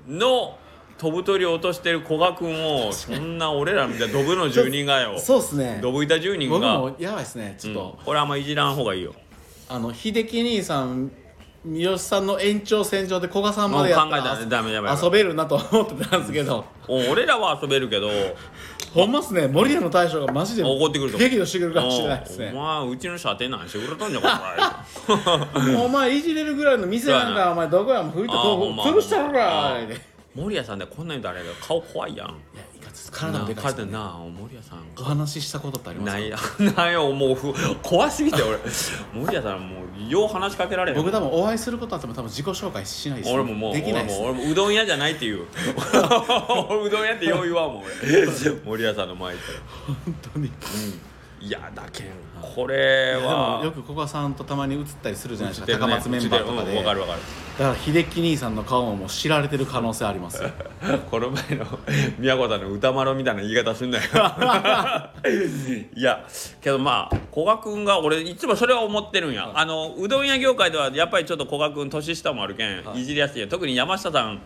[0.07, 0.57] の
[0.97, 5.17] 飛ぶ鳥を落としてる古賀君をそんな俺らみたいなドブの住人がよ。
[5.19, 5.79] そうっすね。
[5.81, 9.13] ドブ板住人僕がもやばいっすねちょっと、うん、これあんまいじらん方がいいよ。
[9.69, 11.11] あの秀樹兄さん
[11.65, 16.65] 三好さんの延長線上で古賀さんまでやったもう考えたららダメダメ遊べるなと思ってたんですけど。
[16.89, 18.09] お俺らは遊べるけど。
[18.93, 19.47] ほんまっすね。
[19.47, 22.51] 森屋の大将がマジで怒ってくる激怒してくるかもしれないですね。
[22.53, 28.03] お前うちの射程なんしてくれたんじゃこれ お前いじれるぐらいの店なんかお前どこや？
[28.03, 29.85] も吹いてこう潰したろかあー。
[29.85, 30.01] いでいや
[30.35, 32.35] 森谷さんでこんなに言うとあれやけど顔怖いやん
[33.11, 33.91] 体もでかいっすね。
[33.91, 36.17] なな森谷さんお話ししたことってありますか？
[36.19, 36.37] ないや
[36.77, 37.11] ないよ。
[37.11, 38.57] もうふ怖すぎて俺。
[39.13, 39.77] 森谷さんも
[40.07, 40.97] うよう話しかけられへん。
[40.97, 44.19] 僕多分お会いすることあっても多分自己紹介しないです俺ももうできないです。
[44.19, 45.39] 俺も俺もうどん屋じゃないって言う。
[45.43, 48.55] うどん屋ってよう言わんもん俺。
[48.65, 49.59] 森谷さんの前行ったら
[50.05, 50.51] 本当に。
[51.41, 52.07] いやだけん
[52.55, 55.79] これでもはよく古賀さんとたまに映ったりするじゃないですか、ね。
[55.79, 57.19] 高松メンバーとかで、るうんわかるわかる。
[57.57, 60.43] だから秀樹兄さんの顔ももう知られてる可能性あります。
[60.43, 60.49] よ
[61.09, 61.65] この前の
[62.19, 64.03] 宮古さんの歌丸みたいな言い方すんなよ。
[65.95, 66.25] いや
[66.61, 74.41] けどまあ古賀君が俺いつもそれは思ってるんや、あのうどん屋業界ではやっぱりちょっと古賀君年下もあるけん、い、じりやすい特に山下さん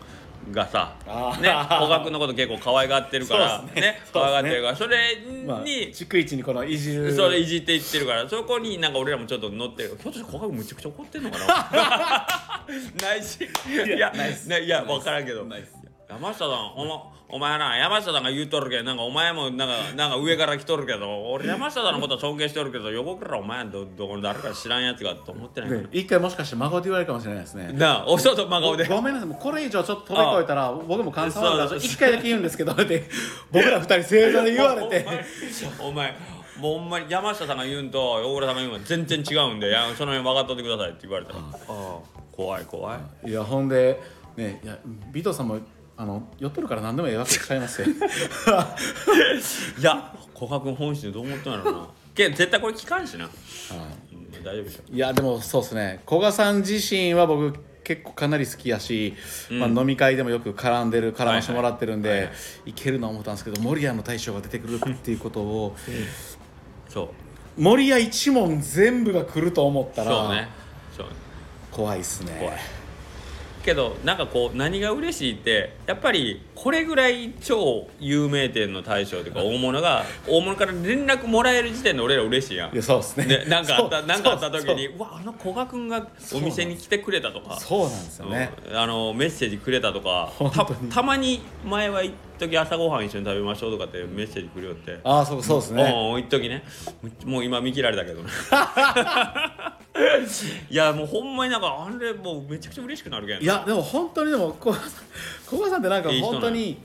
[0.52, 0.94] がさ
[1.40, 3.80] ね古賀君のこと結構可愛がってるからね。
[3.80, 4.98] ね可愛がってるからそれ
[5.46, 7.14] まあに、逐一にこのいじる。
[7.14, 9.96] それいじっていってるからそこになんか俺らもちょっと乗ってる。
[10.00, 12.68] ひょっとして古賀君むちゃくちゃ怒ってんのかな？
[13.08, 13.38] ないし。
[13.42, 14.48] いやないっす。
[14.48, 15.44] ねいや分からんけど。
[15.44, 15.77] ないっす
[16.08, 25.70] 山下さんお,、ま、お前な山下さんが言うとるけどなんかお前もなんかなんか上から来とるけど俺山下さんのことは尊敬してるけど横からお前どどこの誰か知らんやつがと思ってない。
[25.70, 27.72] からで一回もしかして孫で言われるかもしれないですね。
[27.74, 28.86] なあお外真顔で。
[28.86, 33.04] ごめんなさいもうこれ以上ちょっと飛び越えたら僕も感想あるから一回だけ言うんですけどって
[33.52, 35.06] 僕ら二人正座で言われて。
[35.78, 36.16] お前
[36.58, 41.34] もうほんまに山下さんが言うんと大倉さんが言うのは全然違うんでその辺分かっとってくださいって言われた。
[41.34, 41.42] らあ。
[41.68, 41.98] あ
[42.32, 43.30] 怖い怖い。
[43.30, 44.00] いやほんで
[44.36, 44.78] ねいや
[45.10, 45.58] 尾藤さんも
[46.00, 47.88] あの寄っとるから何でもええわけちゃいますよ。
[49.78, 51.88] いや古賀君本心でどう思ったんやろうな。
[52.14, 53.30] けど絶対これ聞かんしな、うん。
[54.44, 54.94] 大丈夫でしょ。
[54.94, 56.00] いやでもそうですね。
[56.06, 59.16] 古賀さん自身は僕結構かなり好きやし、
[59.50, 62.30] まあ、飲み会でもよく絡んでる絡ましてもらってるんで、はいいは
[62.66, 62.72] い。
[62.74, 65.74] けるな思ったんですけど守屋の大将が出てくるっていうことを
[66.88, 67.12] そ
[67.56, 67.60] う。
[67.60, 70.42] 守屋一門全部が来ると思ったらそうね。
[70.42, 70.48] ね。
[71.72, 72.36] 怖いっすね。
[72.38, 72.77] 怖い
[73.68, 82.72] けどなんかこう何が嬉しいってやっぱりこれぐらい超有名店の大将とか大物が 大物から連絡もらえる時点で俺ら嬉しいやん。
[82.72, 83.26] いやそうですね。
[83.26, 87.56] ね、なんかあったなんかあった時にうわあの古賀君がお店に来てくれたとか。
[87.60, 88.76] そうなんですよね、うん。
[88.76, 90.32] あのメッセージくれたとか。
[90.92, 94.98] たまに前は一時朝ごはん一緒に食べましょうとかってメッセージくれよって。
[95.04, 95.84] ああそうそうですね。
[95.84, 96.64] うん一時ね。
[97.24, 98.20] もう今見切られたけど。
[98.20, 98.28] ね
[100.70, 103.42] いやもうほんまになんかあれもうめちゃくちゃ嬉しくなるけん。
[103.42, 104.78] いやでも本当にでも古賀
[105.50, 106.78] さん古賀さんってなんか本当に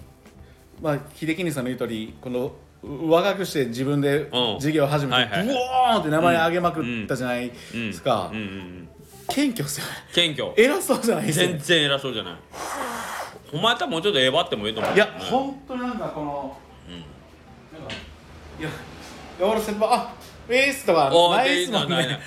[0.81, 2.51] まあ秀樹兄さんの言う通りこの
[2.83, 4.59] 若くして自分でうん。
[4.59, 8.37] 事業を始めて、はいはいブオーンって名前上げまくったじゃないですか、うん。
[8.37, 8.43] うん。
[8.43, 8.89] うん。
[9.29, 9.91] 謙虚っすよね。
[10.13, 10.53] 謙虚。
[10.57, 12.35] 偉そうじゃないですよね全然偉そうじゃない。
[13.53, 16.57] お前多分もうちょっとえばってもいいと思ういや本当になんかこの、
[16.89, 16.93] うん。
[17.79, 17.95] なんか
[18.59, 18.69] いや
[19.39, 20.13] 俺先輩あ
[20.49, 22.19] ウェイスとかおないっすもんね。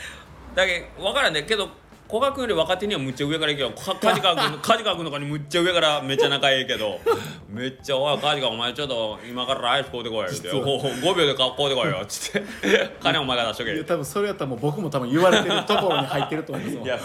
[0.55, 1.69] だけど分からんねけど
[2.09, 3.71] 古賀君より若手にはむっちゃ上からいけよ。
[3.71, 7.01] か梶川君 梶川君とかにむっちゃ上からめっちゃ仲ええけど。
[7.49, 12.47] めっちゃ「おい梶川お前ちょっと今からアイス買うてこい」って「実はお5秒で買うてこいよ」っつって
[13.03, 16.99] 「金お前が出しとけ」いや多分それやったらもう僕も多分言われてるところに入ってると思いますいや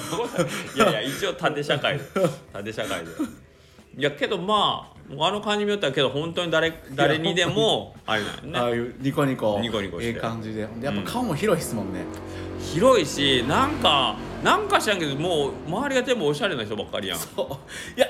[0.76, 2.04] いやいや一応縦社会で。
[2.54, 3.06] 縦社会で。
[3.98, 8.60] いやけどまああの感じによってはけど本当に誰誰にでもあれなんよね。
[8.60, 9.60] ああいうニコニコ。
[9.60, 10.14] ニコニコして。
[10.14, 10.68] ええ感じで。
[10.80, 12.02] でやっぱ顔も広いっすもんね、
[12.74, 17.20] 広いしなんかなんか知らんけどもう周りが全部おしゃれな人ばっかりやん。
[17.20, 17.48] そう。
[17.98, 18.08] いや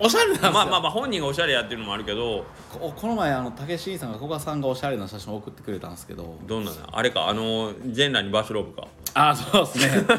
[0.00, 0.52] おしゃれなんですよ。
[0.52, 6.36] まあまあまあ本人がおしゃれやってるのもあるけどここの前あの武志さんが古賀さんがおしゃれな写真を送ってくれたんですけど。
[6.46, 7.28] どんなのあれか？
[7.28, 8.86] あの全裸にバスローブか？
[9.14, 10.06] ああそうですね。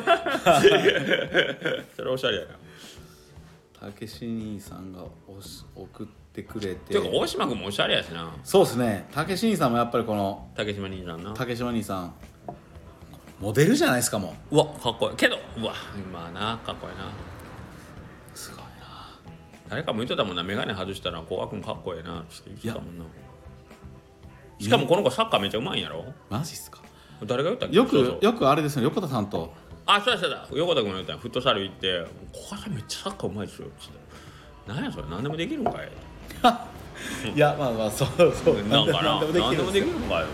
[1.96, 2.48] それおしゃれやな
[3.82, 6.76] 武志兄さんがおし送ってくれて。
[6.76, 8.36] ていうか大島君もおしゃれやしな。
[8.44, 9.08] そうですね。
[9.14, 11.34] 武志兄さんもやっぱりこの竹島兄さんな。
[11.34, 12.14] 竹島兄さん。
[13.40, 14.36] モデルじゃないですかも。
[14.52, 15.16] うわかっこいい。
[15.16, 15.74] けどうわ
[16.12, 17.06] まあなかっこいいな。
[17.06, 17.08] う
[18.38, 18.64] すごいな。
[19.70, 22.20] 誰かも言っとったもんな眼鏡外したら古賀君かっこいいな。
[22.20, 23.06] って言ってたもんな。
[24.60, 26.04] しかもこの子サッカーめっちゃうまいんやろ？
[26.30, 26.80] マジっすか。
[27.26, 27.78] 誰が言ったっけ？
[27.78, 28.20] よそうそう。
[28.20, 29.54] くよくあれですね横田さんと
[29.96, 30.48] あそうだそうだ。
[30.54, 34.00] 横田君が言ったんやフットサル行って「小原さんめっちゃサッカー うまいですよ」っつって
[34.68, 35.06] 「何やそれ。
[35.10, 35.90] 何でもできるんかい」
[37.34, 38.56] いやまあまあそうそう。
[38.68, 39.22] なんかな。
[39.22, 40.28] 何でもできるんかよ。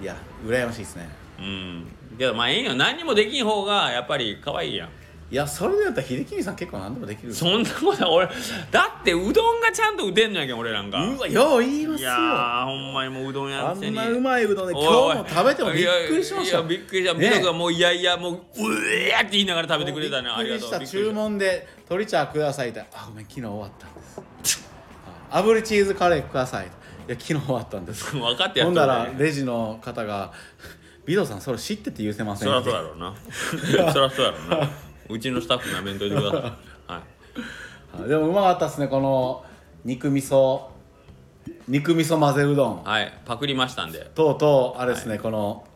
[0.00, 0.04] い。
[0.04, 1.08] や羨ましいですね。
[1.38, 1.86] うん。
[2.16, 2.74] けどまあええんよ。
[2.74, 4.88] 何にもできん方がやっぱり可愛いやん
[5.34, 8.28] いやそれでやったら秀樹さん結構何でもできるそんなこと俺
[8.70, 11.04] だってうどんがちゃんと打てんのやけん俺なんか。
[11.04, 12.08] うわよう言いますよ。
[12.08, 16.62] いやーほんまにもううどんやあってんなうまいうどんで今日も食べてもびっくりしました。
[16.62, 17.18] びっくりした。
[17.18, 17.30] ね。
[17.30, 18.38] 美濃がもういやいやもうう
[18.92, 20.70] えーって言いながら食べてくれたねありがとう。
[20.70, 20.98] びっくりした。
[20.98, 22.84] 注文で鶏茶くださいって。
[22.92, 24.02] あごめん昨日終わったんで
[24.44, 24.70] す。
[25.32, 26.68] あ炙りチーズカレーくださいい
[27.08, 28.12] や昨日終わったんです。
[28.12, 30.30] 分かってやっとるほんだらねレジの方が
[31.04, 33.14] 「ビドさんそれ知ってて言うせません」そりゃそうやろうな。
[33.34, 34.70] そりゃそうやろうな
[35.08, 36.40] うちのスタッフなめんといてください。
[36.92, 37.02] はい。
[38.04, 39.44] あでもうまかったっすねこの
[39.84, 40.62] 肉味噌。
[41.68, 42.84] 肉味噌混ぜうどん。
[42.84, 43.12] はい。
[43.24, 44.10] パクりましたんで。
[44.14, 45.66] とうとうあれですね、この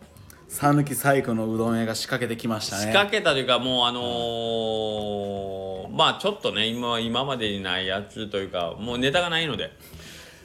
[0.48, 2.82] 讃岐最古のうどん屋が仕掛けてきましたね。
[2.82, 9.70] 仕掛けたというかもうあのーまあちょっとね今今までにないやつというかもうネタがないので。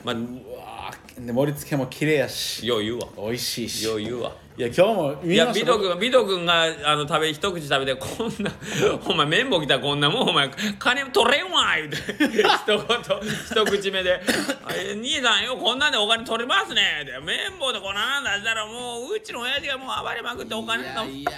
[0.04, 2.66] まあうわーで盛り付けも綺麗やし。
[2.66, 3.08] よう言うわ。
[3.18, 3.86] 美味しいし。
[3.86, 4.32] よう言うわ。
[4.56, 5.66] いや今日も見いやました。
[5.66, 8.52] ビト君ビト君があの食べ一口食べて こんな
[9.08, 10.48] お前綿棒来たらこんなもんお前
[10.78, 14.22] 金取れんわ言うて 一言一口目で
[14.64, 21.04] 「あえ兄さんよこんなんでお金取れますね」で綿棒でこんなん出したらもううちの親父がもう暴れまくってお金の。
[21.06, 21.32] もういや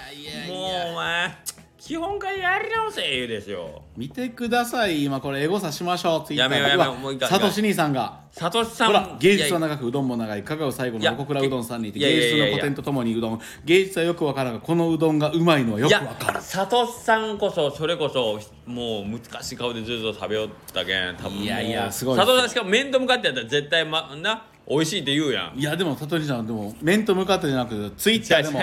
[0.88, 1.38] お前
[1.86, 3.84] 基本からやり直せ言うですよ。
[3.96, 5.04] 見てください。
[5.04, 6.26] 今これエゴサしましょう。
[6.26, 6.96] ツイッターやめようやめよう。
[6.98, 8.22] もういいかサトシ兄さんが。
[8.32, 8.88] サトシさん。
[8.88, 10.44] ほら芸術は長くうどんも長い。
[10.44, 12.46] 香川最後の横倉うどんさんにいていやいや芸いやいや。
[12.46, 13.40] 術の古典とともにうどん。
[13.66, 22.26] 芸術はよくわからんがこのうどんがうまいのはよくわかるサトシさんこそそれこそもう難しい顔でずっと食べよったけん多分いやいやすごいです。
[22.26, 25.60] サトシさんしかも面と向かってやったら絶対まな美味しいって言うやん。
[25.60, 28.60] いやでもサトシさんでも面と向かってじゃなくてツイッターでも。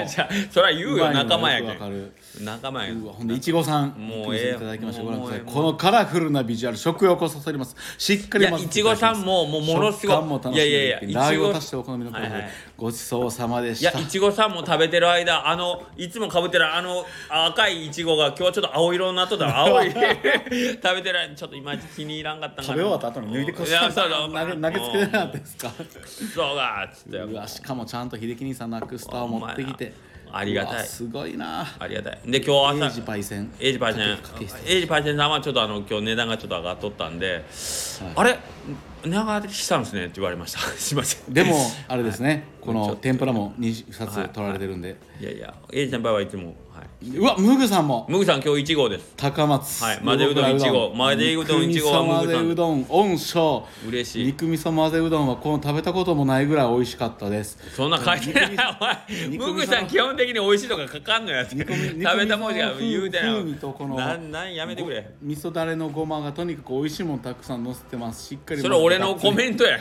[0.50, 1.96] それは言うよ仲間やけよくわかる。
[1.96, 7.76] ん仲間やうわほんでいちごさんもうええいただきましてご覧くだこのカラフルなビジュアル食欲をそそります。
[7.98, 10.16] しっかいり混ぜてやいちごさんももうものすごい。
[10.16, 12.50] 食感も楽しんいやいやいやでラー油をいちご足してお好みのはいはい。
[12.76, 13.98] ごちそうさまでいやした。
[14.00, 19.44] いちごさんも食べてる間あのいつもかぶってるあの赤いいちごが今日はちょっと青色になっとった。
[19.44, 19.90] ら青い。
[19.92, 22.76] 食べてる間ちょっといまいち気に入らんかったんかな。
[22.76, 23.70] 食べ終わった後に抜いてこい。
[23.70, 24.32] やそうそう。
[24.32, 25.70] 投げ投げつけてなかったですか？
[26.34, 29.92] そうがっつってうわしかもちゃんと秀樹兄さんのアクスタを持ってきて
[30.32, 30.86] ありがたい。
[30.86, 31.66] すごいな。
[31.78, 32.18] ありがたい。
[32.26, 33.52] で今日エイ朝ジパイセン。
[33.60, 34.18] エイジパイセン。
[34.66, 37.44] エイジパイセンさんはちょっとあの今日値段がちょっと上がっとったんで、
[38.14, 38.38] あれ？
[39.04, 40.04] 値上がりしたんですね？
[40.04, 40.58] って言われました。
[40.78, 41.32] すいません。
[41.34, 41.56] でも
[41.88, 42.44] あれですね。
[42.60, 44.96] このちょっと天ぷらも2冊取られてるんで。
[45.20, 45.24] い。
[45.24, 46.54] やいやエイジ先輩はいつもはい
[47.04, 48.06] うわムグさんも。
[48.08, 49.12] ムグさん今日1号です。
[49.16, 49.82] 高松。
[49.82, 54.26] はい混ぜうどん1号混ぜうどん1号は肉味噌混ぜうどん恩賞嬉しい。
[54.26, 57.58] 肉味噌混ぜうどんはこの食べたこともないぐらい美味しかったです。
[57.74, 59.38] そんな書いてないお前。
[59.38, 61.50] ムグさん基本的に美味しいとか書かんのやつ。
[61.50, 63.32] 食べたもんしか言うてな
[63.96, 65.10] なんなんやめてくれ。
[65.20, 68.28] 味噌だれのごまがとにかく美味しいもんたくさん乗せてます。
[68.28, 69.80] しっかりそれ俺のコンメントや。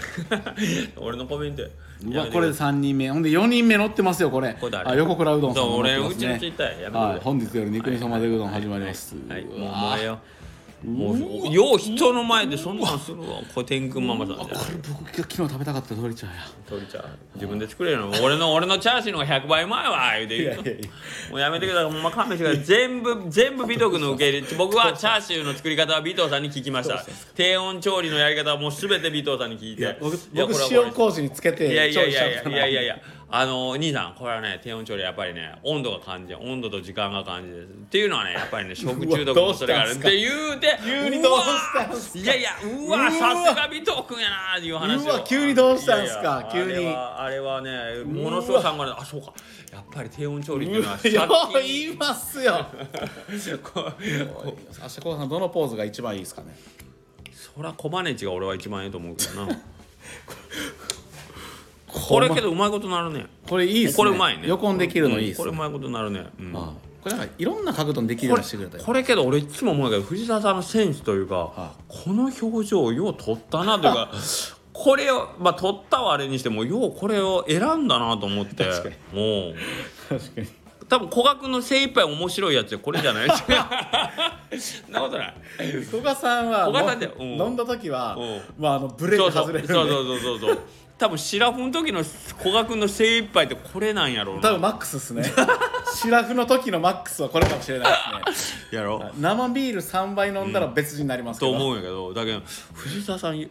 [0.98, 1.68] 俺のコメントや
[2.04, 3.10] うわこれで3人目。
[3.10, 4.56] ほんで4人目乗ってますよこれ。
[4.60, 6.28] これ誰あ横倉うどんさんそうも乗ってますね。
[6.28, 7.20] 俺うちのツイッターややめてくれはい。
[7.20, 9.16] 本日より肉味噌混ぜうどん始まります。
[9.30, 10.20] はい、もううわもうええよ
[10.84, 13.42] もうよう人の前でそんなんするわ。
[13.54, 14.46] これ天空ママさんじゃ。
[14.46, 16.34] これ僕が昨日食べたかった鶏茶や。
[16.68, 20.14] 鳥茶自分で作れるの俺の俺のチャーシューの方が100倍うまいわ。
[20.18, 21.92] 言うて言うもうやめてください。
[21.92, 27.06] ほんま勘弁してください全部 全部尾藤君の受け入れ僕はチャーシューの作り方は尾藤さんに聞きました。
[27.36, 29.82] 低温調理のやり方はもう全て尾藤さんに聞いて。
[29.82, 33.00] いや僕いや僕こ塩麹につけていやいやいやいやいやいや
[33.34, 37.66] あの兄さんこれはね低温調理はやっぱりね温度が感じ温度と時間が感じです。
[37.66, 39.92] っていうのはねやっぱりね 食中毒のそれがある。
[39.94, 42.20] って言うて急にどうしたんすか？
[42.20, 43.22] いやいやうわさす
[43.56, 45.24] が尾藤君やなっていう話を。
[45.24, 46.50] 急にどうしたんすか？
[46.52, 46.88] 急に。
[46.94, 49.34] あれはねものすごい考えあそうか。
[49.72, 51.00] やっぱり低温調理っていうのは
[51.64, 52.66] 言いますよ。
[52.74, 52.74] こ
[53.32, 53.58] 明日
[55.02, 55.18] こう。
[55.18, 56.58] さんどのポーズが一番いいですかね？
[57.56, 59.58] そら小マネチが俺は一番いいと思うけどな
[61.94, 63.26] これけどうまいことなるね。
[63.48, 63.98] これいいっすね。
[63.98, 64.44] これうまいね。
[64.48, 66.56] 横にできるのいいっすこれうまいことなるね、うん。
[66.56, 66.74] ああ。
[67.02, 74.12] これなんかいろんな角度にできるようにしてくれたよこれけど俺いつも思うけど藤沢さんのセンスというか、はこの表情をよう撮ったなというか
[74.72, 79.56] これをまあ撮ったはあれにしてもようこれを選んだなと思って確かもう。
[80.10, 80.48] 確かに
[80.88, 83.30] 多分古賀君の精一杯面白いやつでこれじゃない？
[83.30, 83.46] そ
[84.90, 85.34] んなことない。
[85.90, 87.42] 古賀さんは古賀さんだよもううん。
[87.48, 88.42] 飲んだ時はうん。
[88.62, 89.74] まああのブレーそうそうキ外れるんで。
[89.74, 90.60] そうそうそうそう
[91.02, 92.04] 多分シラフの時の
[92.38, 94.42] 古賀君の精一杯ってこれなんやろうな。
[94.44, 95.24] 多分マックスっすね。
[95.96, 98.78] シラフの時のマックスはこれかもしれないですね。
[98.78, 99.12] やろ。
[99.20, 102.42] 生ビール3杯飲んだら別人になりますけど、と思うんやけどだけど
[102.76, 103.48] 藤沢さんいや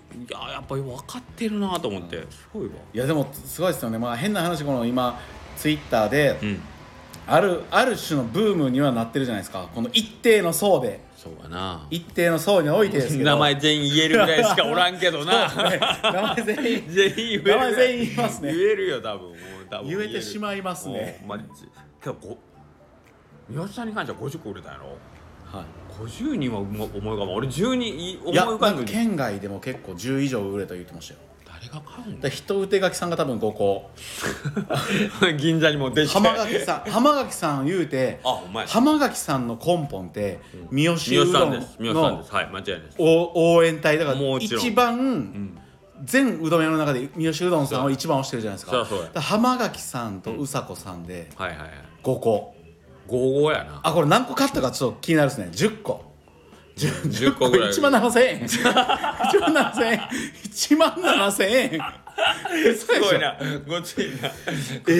[0.52, 2.18] やっぱり分かってるなと思って。
[2.30, 2.70] すごいわ。
[2.94, 3.98] いやでもすごいですよね。
[3.98, 5.18] まあ変な話この今
[5.56, 6.62] ツイッターで、うん。
[7.26, 9.68] あるある種のブームにはなってるじゃないですか。
[9.74, 11.87] この一定の層でそうやな。
[11.90, 13.30] 一定の層においてですけど。
[13.30, 15.48] 名前全員言えるぐらいしかおらんけどな。
[15.68, 15.78] ね。
[16.02, 18.54] 名前全員全員言える名前全員言いますね。
[18.54, 19.37] 言えるよ多分もう
[19.68, 19.88] 多分。
[19.90, 21.22] 言えてしまいますね。
[21.28, 21.44] マジ
[22.00, 22.38] けどご
[23.50, 24.87] 宮下さんに関しては50個売れたんやろ？
[25.59, 25.64] は
[26.02, 27.35] 50人は思い浮かばん。
[27.35, 31.20] 俺10人い思い、浮かんで県外でも結構10以上売れた言ってましたよ
[32.20, 33.90] 誰人うてがきさんが多分5個。
[35.38, 41.76] 銀座にも出て浜垣さん 浜垣さん言うてあお前浜垣さんの根本って三好三好さうどんんです。
[41.78, 42.34] 三好さんのです。
[42.34, 42.96] はい間違いないです。
[42.98, 44.62] お応援隊だからもちろん。
[44.62, 45.58] 一番
[46.02, 48.72] 全うどん屋の中で三好うどんさんを一番推してるじゃないですか。
[48.72, 48.98] そりゃそう。
[49.00, 51.70] やだから浜垣さんとうさこさんではいはいはい。
[52.02, 52.54] 5個。
[53.08, 53.80] 55やな。
[53.82, 55.48] あこれ何個買ったかちょっと気になるですね。
[55.52, 56.09] 10個
[56.88, 57.70] 10 10個ぐらい。
[57.70, 58.40] 1万7000円。
[58.40, 60.00] 1万7000円。
[60.00, 61.80] 1万7000円。
[62.76, 63.36] すごいな。
[63.66, 64.28] ごついな。
[64.28, 64.92] ごつ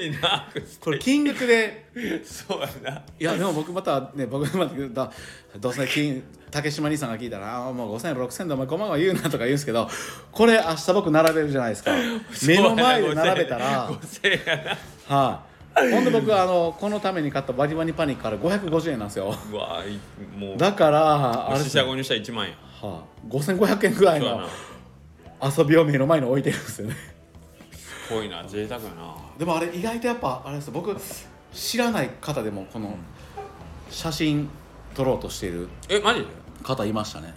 [0.00, 0.48] いな。
[0.80, 1.86] これ金額で。
[2.24, 3.02] そうやな。
[3.18, 5.12] いやでも僕またね僕まただ
[5.58, 9.88] どうせ金竹島兄さんが聞いたら「あもう5000円6000円でお前5万は言うな」とか言うんですけど
[10.32, 11.92] これ明日僕並べるじゃないですか。
[12.46, 14.76] 目の前で並べたら5000円や
[15.08, 15.16] な。
[15.16, 15.55] はい、
[15.92, 19.34] ほんで僕はあのこのために買ったバリバリパニックから550円なんですよ。
[19.52, 19.98] うわい
[20.38, 20.56] もう。
[20.56, 21.82] だからあれ四ですね。
[21.82, 24.48] 捨五入したら1万円はあ、5500円ぐらいの
[25.58, 26.96] 遊びを目の前に置いてるんですよね。
[27.72, 29.14] すごいな贅沢やな。
[29.38, 30.70] でもあれ意外とやっぱあれです。
[30.70, 30.96] 僕
[31.52, 32.96] 知らない方でもこの
[33.90, 34.48] 写真
[34.94, 36.26] 撮ろうとしているえマジで？
[36.62, 37.34] 方いましたね。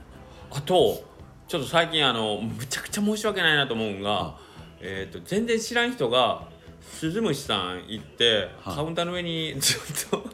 [0.51, 1.03] あと
[1.47, 4.37] ちょっと最近あのむちゃくちゃ申し訳ないなと思うんが、
[4.79, 6.47] えー、と全然知らん人が
[6.91, 8.75] 鈴虫さん行って、はい。
[8.75, 10.25] カウンターの上に ずっと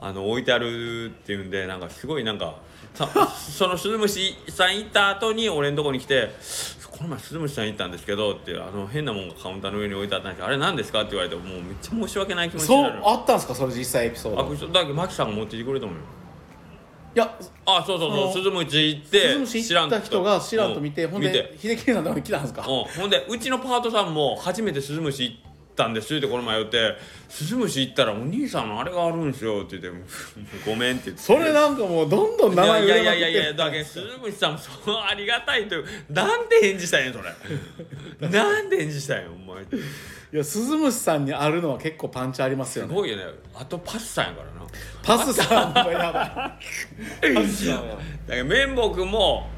[0.00, 2.56] あの置いてあるっていうんでなんかすごいなんか
[2.94, 6.30] さその鈴虫さん行った後に俺のとこに来て
[6.90, 13.54] 「この前鈴虫さん行ったんですけど」ってあの変なもんがカウンターの上に置いてあったんですけどあれ何ですか?」って言われてもうめっちゃ申し訳ない気持ちにそうなるあったんですか？
[13.54, 14.54] それ実際エピソーあド。
[14.54, 16.00] いこれだけどマキさんが持ってきてくれたもんよ。
[17.12, 20.80] やあそうそうそう鈴虫行って鈴虫行った人が知らんと。
[20.80, 22.62] 見てほんで秀樹さんのとこに来たんですか？
[22.62, 25.49] うん、ほんでうちのパートさんも初めてスズムシ行
[25.80, 26.96] ったんですってこの前言って
[27.28, 30.00] 「スズムシ行ったらお兄さんのあれがあるんですよ」って言って
[30.66, 31.22] 「ごめん」って言って。
[31.22, 33.18] それなんかもうどんどん名前いや売れまくって。
[33.20, 38.28] いやいやいやだけどスズムシさんもそうありがたいというなんで返事したんやそれ。
[38.28, 39.62] なんで返事したんやお前
[40.32, 42.90] いや鈴虫さんにあるのは結構パンチありますよね。
[42.90, 43.24] すごいよね。
[43.54, 44.60] あとパスさんやからな。
[45.02, 47.34] パスさんもやばい。
[47.34, 47.96] パスさんは。
[48.26, 49.50] だけど綿棒君も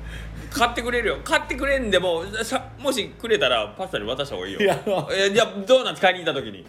[0.52, 1.18] 買ってくれるよ。
[1.24, 4.60] 買ってくれんでもさもしくれたらパスタに渡した方がいいよ。
[4.60, 4.78] いや
[5.12, 6.66] えいやドーナツ買いに行った時に。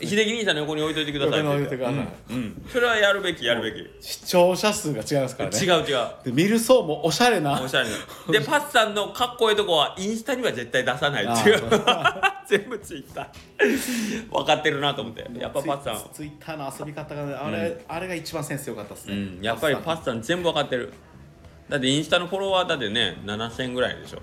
[0.00, 1.78] 秀樹兄さんの横に置いといてくださいって
[2.70, 3.88] それはやるべきやるべき。
[4.00, 5.58] 視聴者数が違いますからね。
[5.58, 6.06] 違う違う。
[6.24, 7.60] で見る層もおしゃれな。
[7.60, 8.32] おしゃれな。
[8.32, 11.62] でパッさんのかっこいいとこはインスタには絶対出さないっていう。
[12.48, 14.30] 全部ツイッター。
[14.30, 15.26] 分かってるなと思って。
[15.38, 16.10] やっぱパッさん。
[16.12, 19.42] ツイッターの遊び方がねあれ、あれが一番センス良かったですうね、ん。
[19.42, 20.92] やっぱりパッさん全部分かってる
[21.68, 24.22] だってインスタのフォロワーだってね7000ぐらいでしょ。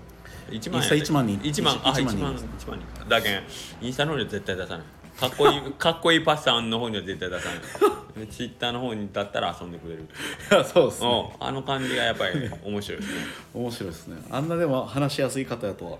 [0.49, 1.39] 1万インスタ1万人。
[1.39, 1.75] 1万。
[1.83, 2.23] あ1 1万人。
[2.23, 3.09] 万1万人。
[3.09, 3.43] だけん
[3.81, 4.87] インスタの方には絶対出さない。
[5.19, 8.27] かっこいい かっこいいパスさんの方には絶対出さない。
[8.27, 10.01] ツイッターの方にだったら遊んでくれる。
[10.51, 11.31] いやそうですね。
[11.39, 13.21] うんあの感じがやっぱり面白いですね。
[13.53, 14.17] 面白いですね。
[14.29, 15.97] あんなでも話しやすい方やとは。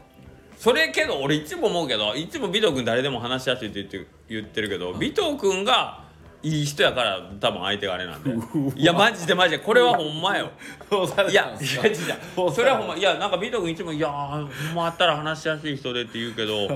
[0.58, 6.05] それけど俺いつも思うけどいつも尾藤君誰でも話しやすいって言って言ってるけど尾藤君が
[6.44, 8.32] いい人やから多分相手があれなんで。
[8.76, 9.60] いやマジでマジで。
[9.60, 10.52] これはほんまよ。
[10.92, 12.52] いやいや違う違う。
[12.54, 16.68] それはほんまいやなんか尾藤君いつも「いやーほんまあったら話しやすい人で」って言うけど。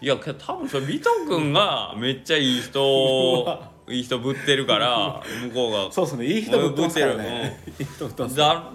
[0.00, 2.78] いや多分それ尾藤君がめっちゃいい人
[3.90, 5.92] いい人ぶってるから 向こうが。
[5.92, 6.26] そうですね。
[6.26, 7.60] いい人ぶってますからね。
[7.78, 8.36] いい人ぶってます。
[8.36, 8.70] だ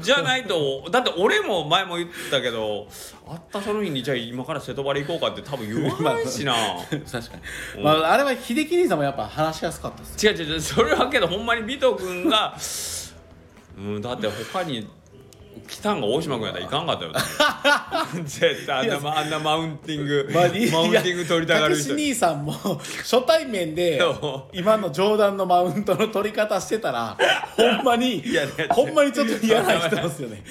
[0.00, 2.86] じゃないとだって俺も前も言ったけど
[3.26, 6.54] あったその日にじゃあ今から瀬戸原行こうかって多分言わないしな。
[6.88, 7.36] 確か
[7.76, 10.26] に、まあ、あれは秀樹兄さんもやっぱ話しやすかったです。
[10.26, 12.56] 違う違う違うそれはけどほんまに尾藤君が
[13.76, 14.88] うんだって他に
[15.66, 17.12] 来たんが大島君やったらいかんかったよ。
[18.24, 21.94] 絶対あんなまあんなマウンティング、マウンティング取りたがる人。
[21.94, 24.00] 兄さんも初対面で
[24.52, 27.16] 今の冗談のマウントの取り方してたら
[27.56, 28.22] ほんまに
[28.70, 30.42] ほんまにちょっと嫌な人ですよね。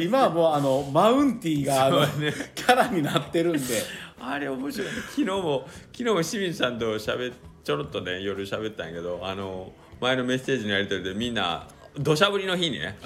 [0.00, 2.32] 今はもうあのマウンティーがあの、ね。
[2.54, 3.82] キャラになってるんで。
[4.20, 4.88] あれ面白い。
[4.88, 7.32] 昨日も昨日も清水さんとしゃべ
[7.64, 11.68] ちょろっとね夜喋ったんやけどあの前のメッセージのやり取りでみんな
[11.98, 13.04] 土砂降りの日にねう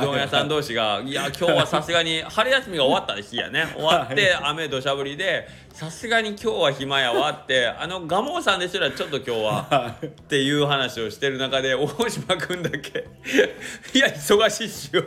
[0.00, 3.68] どん屋さん同士が「いや今日はさすがに春休みが終わった日やね。
[3.74, 13.06] 終わって雨土砂降りでさすがに今日は暇やわ」ってあの蒲生さんですらちょっと今日はっていう話をしてる中で大島君だけ
[13.94, 15.04] 「いや忙しいっすよ」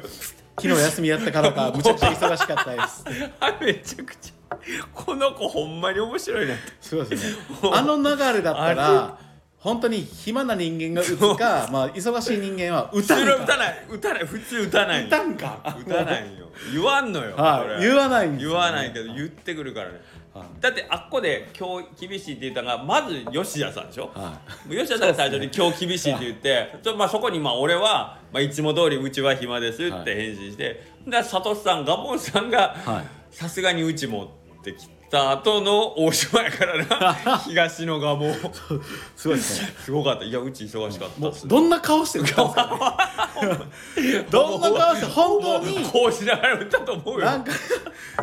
[0.57, 3.03] 昨日休みやったからか むちゃくちゃ忙しかったです。
[3.41, 4.57] あめちゃくちゃ
[4.93, 7.37] この子ほんまに面白いねそうですね。
[7.73, 9.17] あの流れだったあら
[9.65, 13.23] 本当に暇な人間が打つかまあ忙しい人間は打たんか。
[13.23, 13.85] それは打たない。
[13.89, 14.25] 打たない。
[14.25, 15.07] 普通打たない。
[15.07, 15.77] 打たんか。
[15.79, 16.45] 打たないよ。
[16.71, 17.81] 言わんのよ、はい。
[17.81, 18.55] 言わないんですよね。
[18.55, 20.01] 言わないけど言ってくるからね、
[20.35, 20.61] はい。
[20.61, 24.39] だってあっこで今日厳しいって言ったのがまず吉田さんでしょ、は
[24.69, 33.35] 吉田さんが最初に今日厳しいって言って、ちょまあ、そこにまあ俺は、まあ、いつも通りうちは暇ですって返信して、でサトシさんガモンさんがはい。
[33.35, 37.13] さすがにうち持ってきた後の大島やからな。
[37.45, 38.33] 東のガモン
[39.15, 39.75] すごいですね。
[39.83, 40.25] すごかった。
[40.25, 42.99] いやうち忙しかったもっすうどんな顔してるか
[44.29, 45.85] どんな顔して本当に。
[45.85, 47.51] こうしながら打ったと思うよなんか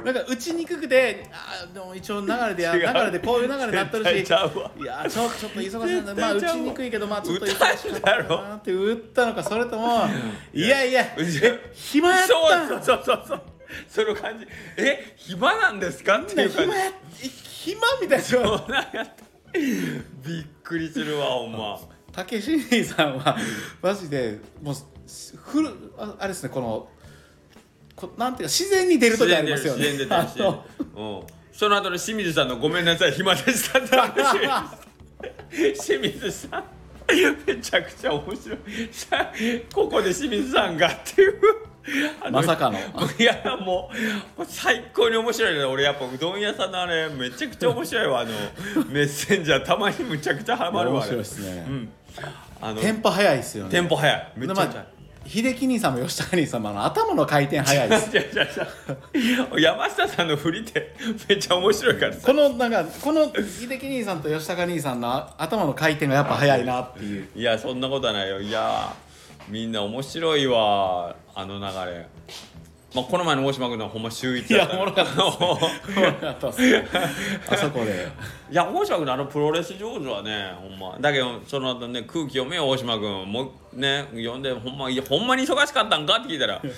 [0.04, 10.04] なんか打ちにくくてあーでも一応流れでや違う流れでこういう流れになってるし絶対ちゃうわいやーちょちょっと忙しいんだまあ打ちにくいけどまあちょっと忙し打かったって打ったのかそれとも
[10.52, 11.40] いやいやうち
[11.72, 13.42] 暇やったそうそうそうそう
[13.88, 14.46] その感じ。
[14.76, 16.18] え暇なんですか？
[16.18, 16.68] っていう感
[17.20, 17.28] じ。
[17.28, 18.24] 暇みたいな。
[18.24, 19.12] そうなんやった
[19.54, 19.60] び
[20.40, 21.78] っくりするわほんま
[22.10, 23.36] たけし兄さんは
[23.82, 24.74] マジでもう
[25.44, 26.88] フルああれですねこの
[27.94, 29.84] こなんていうか自然に出る時ありますよね。
[29.84, 30.46] 自然で出てる
[30.96, 31.22] うん。
[31.52, 34.40] その後の清水さんの「ごめんなさい暇でした」って話
[35.84, 36.64] 清水さん。
[37.46, 38.58] めちゃくちゃ面白い。
[38.90, 39.32] さ
[39.74, 41.40] ここで清水さんがっていう
[42.30, 42.78] まさかの。
[43.18, 43.90] いやも
[44.38, 48.20] う最高に面白いね俺やっぱうどん屋さんのあれめちゃくちゃ面白いわ。
[48.20, 48.30] あの
[48.88, 51.92] メッセンジャーたまにむちゃくちゃハマるわ面白いですね、うん。
[52.60, 53.70] あのテンポ早いですよね。
[53.70, 54.32] テンポ早い。
[54.36, 58.10] めっちゃまあ秀樹兄さんも吉高兄さんもあの頭の回転早いです
[59.56, 60.94] 山下さんの振りって
[61.28, 62.20] めっちゃ面白いからさ。
[62.26, 67.28] このなんかこの秀樹兄さんと吉高兄さんのあ頭の回転がやっぱ早いなっていう。
[67.36, 68.40] いやそんなことはないよ。
[68.40, 68.94] いや
[69.48, 72.06] みんな面白いわあの流れ。
[72.94, 76.52] まあこの前の大島君のはほんま週一やったいやおもろかったあとあ
[77.56, 78.06] そこで
[78.50, 80.98] いや大島君のあのプロレス上手はねほんま。
[81.00, 86.60] だけどその後ね空気読めよ大島君もうね読んでほんまいやほんまに忙しかったんかって聞いたら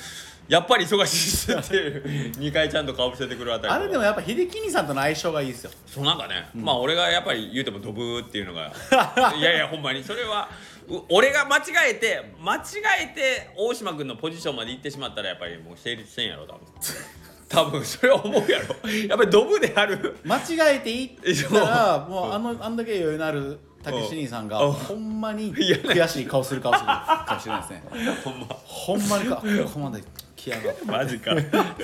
[0.46, 3.72] やっぱり忙しいっすっていう2回ちゃんと顔伏せてくるあたり。
[3.72, 5.70] あれでもやっぱ秀樹兄さんとの相性がいいですよ。
[5.86, 8.70] そうなんかね、まあ俺がやっぱり言うてもドブーっていうのが。
[9.38, 10.04] いやいやほんまに。
[10.04, 10.73] それはう
[11.08, 12.60] 俺が間違えて間違
[13.02, 16.60] えて大島君のポジションまで行ってしまったらやっぱりもう成立せんやろ多分。
[17.48, 18.74] 多分それは思うやろ。
[19.08, 20.16] やっぱりドブである。
[20.24, 24.72] 間違えていったらもうあのあんだけ余裕のあるたけし兄さんがうん。
[24.72, 27.82] ほんまにいや悔しい顔する顔する かもしれないですね
[28.24, 28.46] ほんま。
[28.64, 29.42] ほんまにかこ
[29.74, 30.02] こまで
[30.36, 30.84] 来やがって。
[30.86, 31.32] マジか。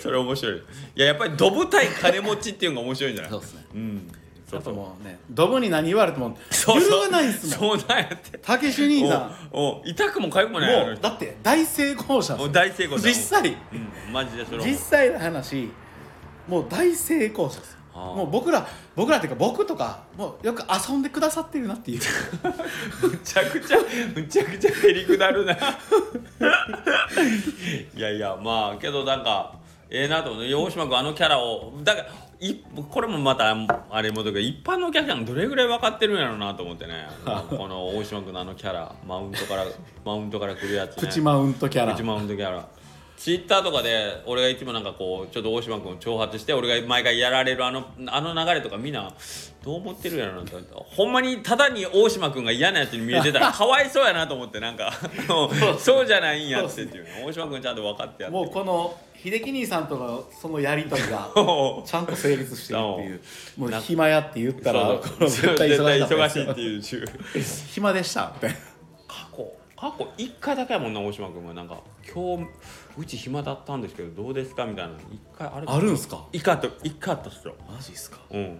[0.01, 0.57] それ面白い。
[0.57, 0.61] い
[0.96, 3.30] ややっぱりドブ対金持ちっていうのが面白いんじゃない？
[3.32, 3.64] そうですね。
[3.74, 4.09] うん。
[4.12, 4.19] そ
[4.57, 4.74] やっぱう。
[4.74, 7.78] そうもうねドブに何言われてもそう揺るがないっすもん。
[7.78, 8.38] そうなんやって。
[8.38, 10.86] たけし兄さんおうおう痛くも痒くもない。
[10.86, 12.34] もうだって大成功者。
[12.34, 13.48] ですもうよ大成功だ実際。
[13.51, 14.66] うんマジでそれは。
[14.66, 15.70] 実際の話
[16.48, 17.72] もう大成功者です。
[17.72, 18.14] よああ。
[18.14, 22.01] もう僕ら僕らっていうか僕とかもうよく遊んでくださってるなっていう。
[23.03, 23.78] むちゃくちゃ
[24.14, 25.55] むちゃくちゃへりくだるな。
[27.96, 29.55] いやいやまあけどなんか
[29.90, 32.09] ええなと思って大島君あのキャラをだから
[32.41, 32.55] い
[32.91, 33.55] これもまた
[33.91, 37.07] あれもだけど一般のお客さんどれぐらい分かってるんやろうなと思ってね。
[37.51, 39.66] この大島君のあのキャラマウントから
[40.05, 41.93] マウントから来るやつ、ね、プチマウントキャラ。
[41.93, 42.66] プチマウントキャラ
[43.20, 49.12] ツイッターとかで俺がいつもなんかこうちょっと大島君を挑発して俺が毎回やられるあのあの流れとかみんな
[49.62, 50.56] どう思ってるやろなと。
[50.56, 54.90] 思ってほんまにただに大島君が嫌なやつに見えてたら かわいそうやなと思ってなんか
[55.78, 63.20] そうじゃないんやってっていうね大島君ちゃんと分かってやってもうこの秀樹兄さんとのそのやり取りがも ちゃんと成立してるっていう
[63.58, 66.82] もう暇やって言ったら絶対忙しかった忙しいっていう。
[66.82, 67.04] 週
[67.74, 68.56] 暇でしたみたいな。
[69.06, 71.52] 過去過去1回だけやもんな大島君は。
[71.52, 72.46] なんか今日
[72.99, 74.99] うち暇だったんですけどどうですかみたいな1
[75.38, 76.24] 回あれあるんすか？
[76.32, 77.55] 一回あった一回あったっすよ。
[77.68, 78.18] マジっすか？
[78.30, 78.59] うん。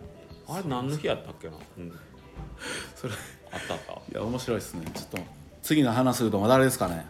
[0.49, 1.55] あれ何の日やったっけな？
[1.79, 1.93] うん。
[2.97, 3.17] それい
[3.53, 3.81] あったあっ
[4.13, 4.19] た。
[4.19, 4.87] や面白いですね。
[4.95, 5.19] ちょっと
[5.63, 7.05] 次の話すると誰ですかね。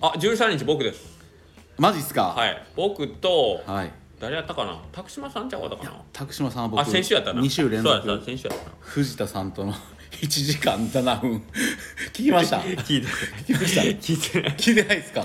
[0.00, 1.18] あ13日僕です。
[1.78, 2.28] マジっすか？
[2.28, 2.66] はい。
[2.76, 3.92] 僕とはい。
[4.20, 4.80] 誰やったかな？
[4.92, 6.02] 徳島さんちゃうかったかな？
[6.12, 7.40] 拓島さんは僕あ先週やったな。
[7.42, 8.72] 2週連そうやった続先週やったな。
[8.80, 9.74] 藤田さんとの
[10.20, 11.42] 1時間7分
[12.12, 12.58] 聞きました？
[12.58, 15.20] 聞いて聞きました聞いてない聞いてないですか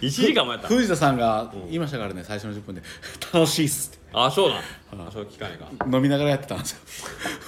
[0.00, 0.68] ？1時間もやった。
[0.68, 2.82] 藤田さんが言いましたからね最初の10分で
[3.32, 4.00] 「楽しいっす」って。
[4.12, 4.56] あそうな
[5.04, 5.06] ん？
[5.08, 6.78] あそう聞かないか飲みながらやってたんですよ。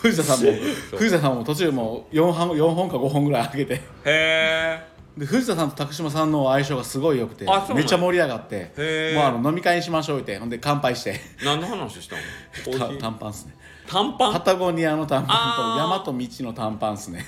[0.03, 0.53] 藤田さんも
[0.97, 3.74] 藤田さんも途中もう4本 ,4 本か5本ぐらい上げて。
[3.74, 11.20] へえで藤田さんと拓島さんの相性がすごい良くてめっちゃ盛り上がってもうあの飲み会にしましょうってほんで乾杯して。
[11.45, 13.53] 何の話したの 短パンっすね。
[13.59, 13.62] パ
[13.93, 14.43] 短パン？
[14.43, 17.26] タゴニアの短パンとあー山と道の短パンっすね。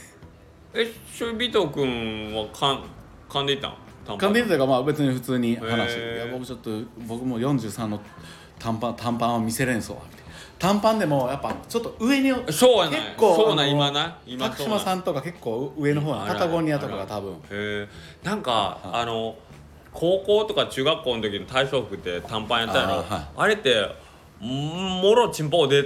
[0.72, 2.84] えそれ尾藤君はかん
[3.28, 3.74] 噛んでいったん？
[4.06, 4.18] 短パン。
[4.18, 5.90] 感じというかまあ別に普通に話。
[5.90, 6.28] してへー。
[6.28, 6.70] いや僕ちょっと
[7.06, 8.00] 僕も43の
[8.58, 14.18] 短パン短パンは見せれんそうみたいな短パンでもやっぱちょっと上にそうやな結構そうなあの今な。
[14.26, 17.34] 今拓島さんとか結構上の方なパタゴニアとかが多分。
[17.34, 17.88] へえ
[18.22, 19.36] なんかあの
[19.92, 22.94] 高校とか中学校の時の体操服って短パンやったやろ？
[22.94, 23.26] あーはい。
[23.36, 23.88] あれってん
[24.44, 25.82] もろチンポで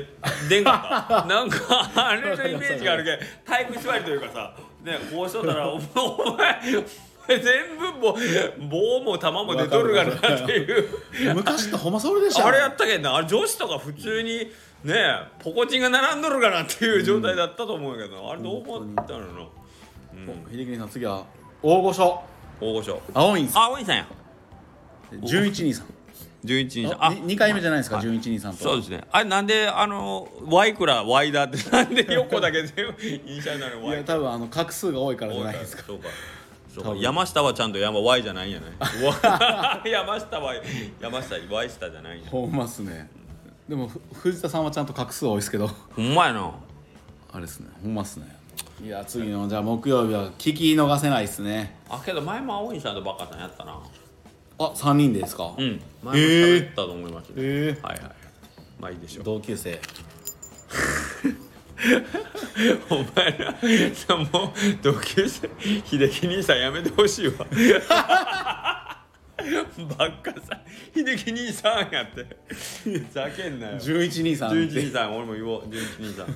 [0.48, 1.24] 出んかった。
[1.28, 4.52] なんかあれのイメージがあるけど体育座りというかさ
[4.82, 6.60] ねこうしとったらお お前
[7.28, 10.88] 全部もう棒も球も出とるがなっていう。
[11.34, 13.14] 昔ってほんまそれでしたあれやったけんな。
[13.14, 14.50] あれ女子とか普通に
[14.82, 14.94] ね
[15.38, 19.18] ポコチンが並んどるかなっていう状態だったと思うけど、あれどう思ったの？
[19.20, 19.50] の、
[20.14, 21.24] うん、秀樹さん次は
[21.62, 22.22] 大御所。
[22.60, 23.00] 大御所。
[23.14, 24.02] 青いんさあお兄さんや。
[24.02, 24.06] ん
[25.20, 25.86] 11人さん
[26.44, 28.06] 11人あに2回目じゃないですかはい。
[28.06, 28.62] 11人さんと。
[28.62, 29.02] そうですね。
[29.10, 35.82] あれなんであの Y クラ Y だって なんで横だけ全部イニシャルなのいや多分あの画数が多いからじゃないですか。
[35.86, 36.08] そうか。
[36.96, 40.54] 山下はちゃんと山 Y じゃないんやないわ山下は
[41.00, 42.30] 山下 Y 下じゃないんや。
[42.30, 43.10] ほんまっすね。
[43.68, 45.66] でもふ藤田さんはちゃんと画数多いですけど。
[45.66, 46.52] ほんまやな。
[47.32, 47.68] あれですね。
[47.82, 48.38] ほんまっすね。
[48.84, 51.76] いや次のじゃあ木曜日は聞き逃せないっすね。
[51.90, 53.76] あけど前も青いさんとバカさんやったな
[54.58, 55.54] あ3人でですか？
[55.56, 55.80] うん。
[56.02, 58.12] 前も喋ったと思いますね、えはいはい
[58.80, 59.24] まあいいでしょう。
[59.24, 59.80] 同級生。
[62.90, 63.54] お前ら
[63.94, 64.52] さもう
[64.82, 65.48] 同級生
[65.84, 67.46] 秀樹兄さんやめてほしいわ。
[69.96, 70.60] ばっかさ
[70.94, 72.26] 秀樹兄さんやって。
[72.52, 73.76] ふざけんなよ。
[73.76, 75.62] 11人さん11兄さん俺も言おう。
[75.68, 76.26] 11兄さん。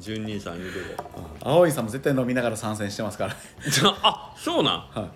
[0.00, 1.04] 12兄さん言うてこ
[1.42, 3.36] 青いさんも絶対飲みながら参戦してますから。
[3.66, 4.74] うじゃあそうなん。
[4.74, 5.10] はい。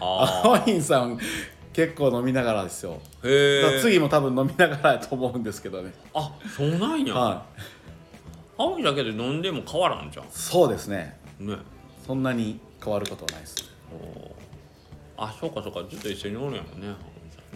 [0.00, 1.18] あ青いさん
[1.74, 3.00] 結構飲みながらですよ。
[3.22, 5.92] ーへえだから次も多分飲みながらやと思うんですけどね。
[6.14, 7.60] あそうなんや、はい。
[8.56, 10.26] 青いだけで飲んでも変わらんじゃん。
[10.30, 11.18] そうですね。
[11.40, 11.56] ね。
[12.06, 13.56] そんなに変わることはないです。
[15.16, 15.82] あそうかそうか。
[15.90, 16.88] ずっと一緒におるんやもんね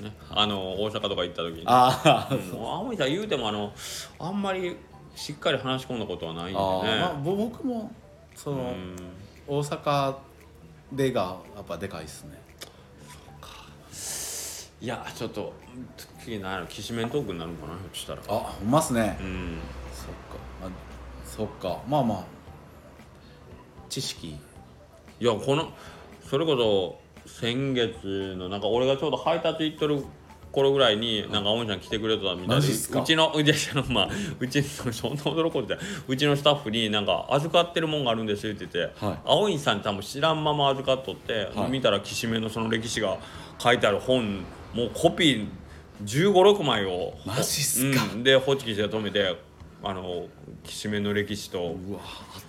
[0.03, 0.13] ね。
[0.31, 1.63] あの大阪とか行った時に。
[1.67, 2.89] ああ、もう。
[2.89, 3.73] 青いさん言うてもあの
[4.19, 4.77] あんまり
[5.15, 6.59] しっかり話し込んだことはないんでね。
[6.59, 7.93] あー、まあ、ぼ僕も
[8.35, 8.97] その、うん。
[9.47, 10.17] 大阪
[10.93, 12.38] でがやっぱでかいですね
[14.81, 15.53] いやちょっと
[16.21, 18.23] 次何やろきしめんトークになるのかなひょっとしたら。
[18.29, 19.59] あほんまっすね、うん。
[19.93, 20.15] そっか、
[20.61, 20.71] まあ、
[21.25, 21.83] そっか。
[21.89, 22.25] まあまあ。
[23.89, 24.29] 知識。
[25.21, 25.73] いやこの
[26.29, 27.01] それこそ
[27.41, 30.05] 先月のなんか俺がちょうど配達行っとる
[30.53, 34.09] 頃ぐらいになんか青森さん来てくれてたみたいでうちの うちのまあ
[34.39, 39.19] うちのそんな驚くことでうちのスタッフになんか預かってるもんがあるんですって言って、はい。
[39.25, 41.71] 青いさん多分知らんまま預かっとって、はい。
[41.71, 43.19] 見たらきしめんのその歴史が
[43.59, 45.49] 書いてある本もうコピー
[46.05, 47.15] 1 5六6枚を。
[47.25, 48.05] マジっすか。
[48.13, 49.37] うん、でホチキスで止めて
[49.83, 50.27] あの
[50.63, 51.77] きしめんの歴史と。
[51.89, 52.01] うわ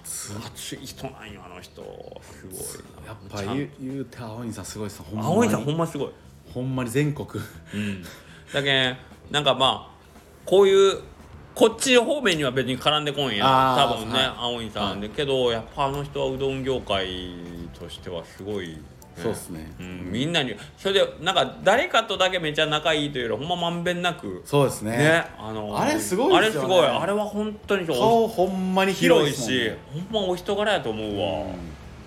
[0.04, 0.80] 熱い。
[0.86, 1.82] 人なんよあの人。
[2.22, 3.08] すごいな。
[3.08, 3.18] やっ
[3.48, 5.28] ぱ言う言うて青いさんすごいっすほんまに。
[5.28, 6.10] 青いさんほんますごい。
[6.54, 7.28] ほんまに全国。
[7.74, 8.04] うん。
[8.54, 8.98] だけん
[9.32, 10.00] なんかまあ
[10.46, 11.00] こういう
[11.56, 13.46] こっち方面には別に絡んでこんや
[13.78, 14.34] 多分ね、はい。
[14.38, 17.34] 青いさんで、けどやっぱあの人はうどん業界
[17.78, 18.78] としてはすごい
[19.22, 19.72] そうっすね。
[19.80, 24.42] うん、みんなにそれでなんか誰かとだけめちゃ仲いいというよりほんままんべんなく。
[24.46, 24.98] そうですね。
[24.98, 26.38] ねあのあれすごいね。
[26.38, 26.86] あれすごい。
[26.86, 29.72] あれは本当に顔ほんまに広いし。
[29.94, 31.54] ほんまお人柄やと思うわ。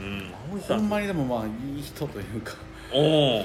[0.01, 0.31] うん。
[0.53, 0.79] 青井さん。
[0.79, 2.55] ほんまにでもまあいい人というか。
[2.93, 3.45] おお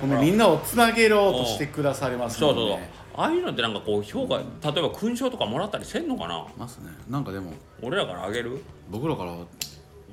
[0.00, 2.78] ほんでみんなをつなげようとしてくださりますもそうそうそう。
[2.78, 6.46] んねああいうのってなんかこう評価例えば勲章とかもらったりせんのかな？
[6.58, 6.90] ますね。
[7.08, 8.62] なんかでも俺らからあげる？
[8.90, 9.34] 僕らから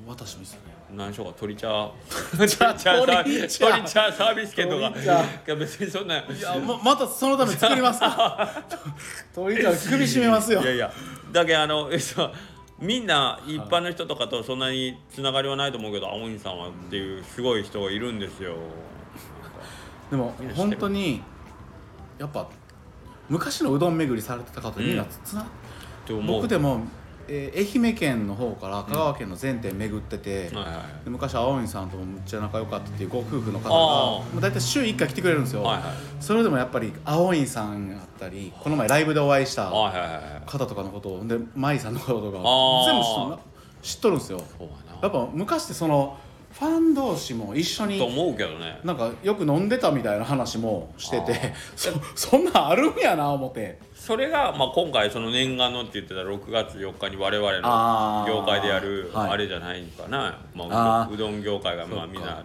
[0.06, 1.90] 渡しますよね何しようか鳥茶。
[2.36, 3.66] 鳥茶サー鳥茶。
[3.66, 4.88] 鳥茶サービス券とか。
[4.88, 6.18] いや別にそんな。
[6.18, 8.00] いやままたそのため作ります。
[8.00, 8.64] か
[9.34, 10.62] 鳥じゃ首絞めますよ。
[10.62, 10.92] いやいや。
[11.32, 11.90] だけどあの
[12.80, 18.54] みんな一般の人とかとそんなにつながりはないと思うけど青鬼さんはっていうすごい人がいるんですよ。
[20.10, 21.22] でも本当に
[22.18, 22.48] やっぱ
[23.28, 25.46] 昔のうどん巡りされてた方みんなつな、っ
[26.06, 26.36] て思う。
[26.36, 26.80] 僕でも、
[27.28, 31.04] えー愛媛県の方から香川県の全店巡ってて、はいはい。
[31.04, 33.78] で昔青鬼さんともむっちゃ仲良かったっていうご夫婦の方があ
[34.20, 35.92] もう大体週1回来てくれるんですよ、はいはい。
[36.20, 42.38] それでもやっぱり青鬼さんやったりこの前ライブでお会いした方とかのことをで舞さんのこととか
[42.86, 43.42] 全部
[43.82, 44.42] 知っとるんですよ。
[45.02, 46.18] やっぱ昔ってその
[46.52, 48.78] ファン同士も一緒とに思うけどね。
[48.84, 59.30] なんかよく飲んでたみたいな話もしてあて そ そんなんあるんやな思ってそれが、まあ、今回その念願のって言ってた6月4日に我々の業界でやるはい。
[59.30, 62.44] あれじゃないかな、まあ、うどん業界がまあみんな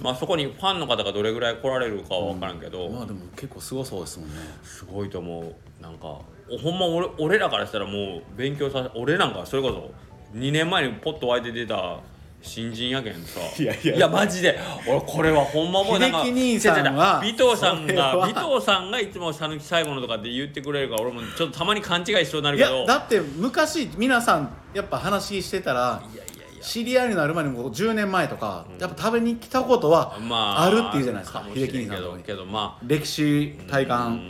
[0.00, 4.36] まあそこにファンの方がどれぐらい来られるかは分からんけど、まあでも結構すごそうですもんね。
[4.62, 5.82] すごいと思う。
[5.82, 6.06] なんか
[6.50, 9.90] おほんま俺俺らからしたらもう勉強さ俺なんかそれこそ
[10.38, 12.00] 2年前にポッと湧いて出た
[12.44, 13.40] 新人やけんさ。
[13.58, 14.06] いやいや。
[14.06, 14.58] マジで。
[14.86, 22.80] 俺これはほんまもうなんか秀樹兄さんは違う違う尾藤さんが 尾藤さんがいつも讃岐最後のとかって言ってくれるから俺もちょっとたまに勘違いしそうになるいけど。
[22.80, 26.62] やだって昔皆さんやっぱ話してたらいやいやいや。
[26.62, 32.22] 知り合いになる前にも10年前とか、やっぱ食べに来たことはまああるっていうじゃないですかもしれん秀樹兄さんとかに。
[32.24, 32.84] けどけどまあ。
[32.86, 34.20] 歴史体う感ー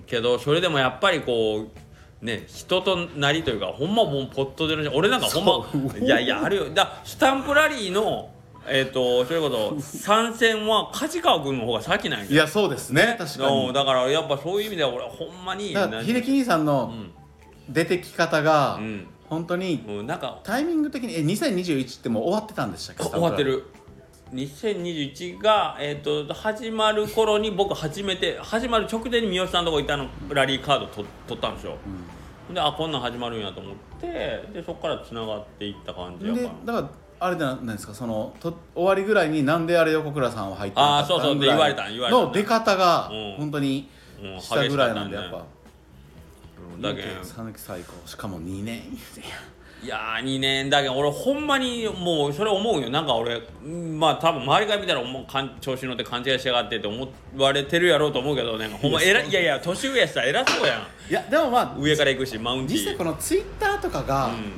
[0.00, 0.02] ん。
[0.06, 1.87] けどそれでもやっぱりこう
[2.20, 6.70] ね人となりというかほんまもうポットでの俺なんかほんまいやいやあるよ。
[6.70, 8.30] だスタンプラリーの
[8.70, 13.16] えっ、とそれこそ参戦は梶川君の方が先なんやいやそうですね。
[13.18, 13.66] 確かに。
[13.68, 17.72] うんだからやっぱそういう意味では俺はほんまに秀樹兄さんのうん。
[17.72, 19.06] 出てき方がうん。
[19.28, 23.04] 本当にもうなんかタイミング的にえ2021ってもう終わってたんでしたっけ？
[23.04, 23.64] 終わってる
[24.32, 31.76] 2021が、えー、と始まる頃に僕初めて始まる直前に三好さんのとこ行ったのラリーカードと取ったんですよ、
[32.52, 34.06] であこんなん始まるんやと思って
[34.52, 43.34] でそこからつながっていった感じやかでらだからあれじゃないですかそのと終わりぐらいになんであれ横倉さんは入ってあーそうそうで言われた言われたの出方がうん。
[43.38, 43.88] 本当に
[44.22, 45.44] うんしたぐらいなんでやっぱ。
[46.74, 46.82] うん。
[46.82, 47.24] だけん。
[47.24, 48.82] 讃岐最高しかも2年
[49.80, 52.90] いやー2年だけど俺ほんまにもうそれ思うよ。
[52.90, 61.10] なんか俺うんまあ多分周りから見たらもうかん調子乗って勘違いしやがってって思われてるやろうと思うけどねほんま偉いいやいや年上やしさ偉そうやん。
[61.10, 64.52] いやでもまあ上から行くしマウンティ実際このツイッターとかが、うん。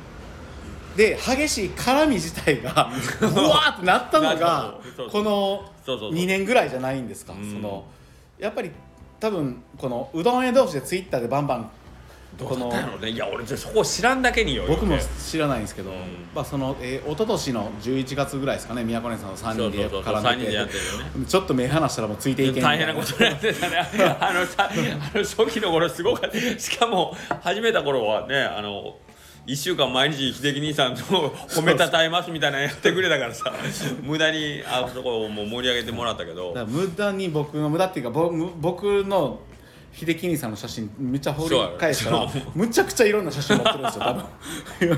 [0.97, 2.71] で激しい絡み自体が
[3.21, 3.25] う。
[3.25, 4.75] わーってなったのなが
[5.11, 6.11] このそうそうそう。
[6.13, 7.33] 2年ぐらいじゃないんですか。
[7.33, 7.51] うん。
[7.51, 7.85] その
[8.39, 8.71] やっぱり
[9.19, 11.71] 多分このうどん屋同士でツイッターでバンバン
[12.37, 15.93] どうだったんやろうねいや俺そこ知らんだけによ僕も知らないんですけど、ん。
[16.33, 20.51] まあその、えー、一昨年の11月ぐらいですかね宮古根さんの3人で絡3めて。
[20.51, 20.71] 人で
[21.23, 23.77] てちょっと目離したらもうついていけんみたい大変なことになってたね。
[24.19, 26.59] あのさあの初期の頃すごかった。
[26.59, 28.95] しかも始めた頃はねあの
[29.47, 33.51] 1週間毎日秀樹兄さんと褒めたたえますみたいなのやってくれたからさ
[34.03, 36.53] 無駄にあそこをもう盛り上げてもらったけど。
[36.67, 39.39] 無駄に僕の無駄っていうか僕の
[39.93, 44.23] 秀樹兄さんの写真めっちゃ掘り返したらむちゃくちゃいろんな写真持ってるんですよ多分。
[44.81, 44.97] うん。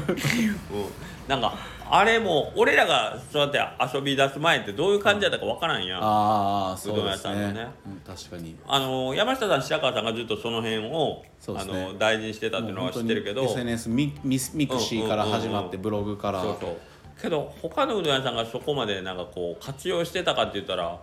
[1.28, 1.54] なんか
[1.90, 6.00] あれも俺らがそうやって遊び出す前ってどういう感じだったかわからんやん。
[6.02, 7.54] ああそうどん屋さんのね。
[7.54, 8.56] ねうん確かに。
[8.68, 11.94] あの山下さん白川さんがずっとその辺を、あそうですね。
[11.94, 13.44] の大事にしてたっていうのは知ってるけど。
[13.44, 16.78] SNS ミミスミクシーから始まってブログからそうそう
[17.22, 18.36] けど他のうどん屋さん。
[18.36, 21.00] がそこまでなんかこう活用してたかって言ったら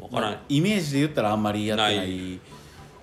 [0.00, 0.28] 分から。
[0.28, 2.40] ん、まあイメージで言ったらあんまりやってない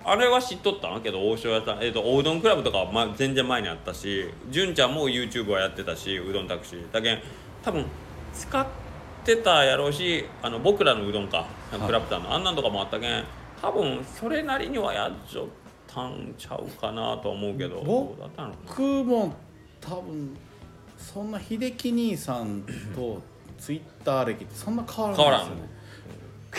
[0.10, 1.02] あれは知っとったん？
[1.02, 6.92] けど王将屋さん、えー、とおうどんクラブとかは、ま、全然前にあったし純ちゃんも YouTube はやってたしうどんタクシー。
[6.92, 7.20] だけん
[7.62, 7.86] 多分
[8.34, 8.66] 使っ
[9.26, 11.46] てたやろうしあの僕らのうどんか。
[11.86, 13.24] クラプターの、あんなんとかもあったけん
[13.62, 15.46] 多分それなりにはやっちゃっ
[15.86, 19.36] たんちゃうかなとは思うけど僕も
[19.82, 20.38] 多分
[20.98, 22.64] そんな秀樹兄さん
[22.96, 23.22] と
[23.58, 25.70] ツイッター歴ってそんな変わらないですよね。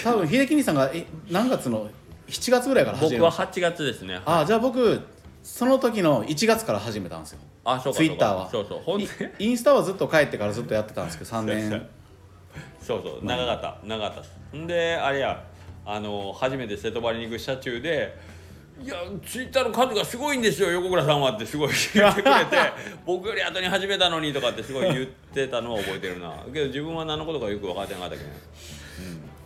[0.03, 1.89] 多分秀樹兄さんがえ何月の？
[2.29, 3.45] 7月ぐらいから始め僕はました。
[3.45, 4.21] 8月ですね。
[4.25, 5.01] あじゃあ僕
[5.43, 7.39] その時の1月から始めたんですよ。
[7.65, 8.51] あそうかツイッターは。
[8.51, 8.81] そうそう。
[8.81, 9.07] ほんで
[9.39, 11.71] イインスタはずっと帰ってからずっとやってたんですけど3年。
[12.81, 13.25] そうそう。
[13.25, 13.79] 長かった。
[13.85, 15.43] 長かったんであれや。
[15.91, 18.15] あの初めて瀬戸張に行く車中で
[18.79, 18.95] 「いや
[19.27, 22.57] ツイッターの数がすごいんですよ横倉さんは」ってすごい言ってくれて
[23.07, 26.31] 「僕より後に始めたのに」とかってすごい言ってたのを覚えてるな。
[26.53, 28.29] けど自分は何のことかよく分かってなかったけど。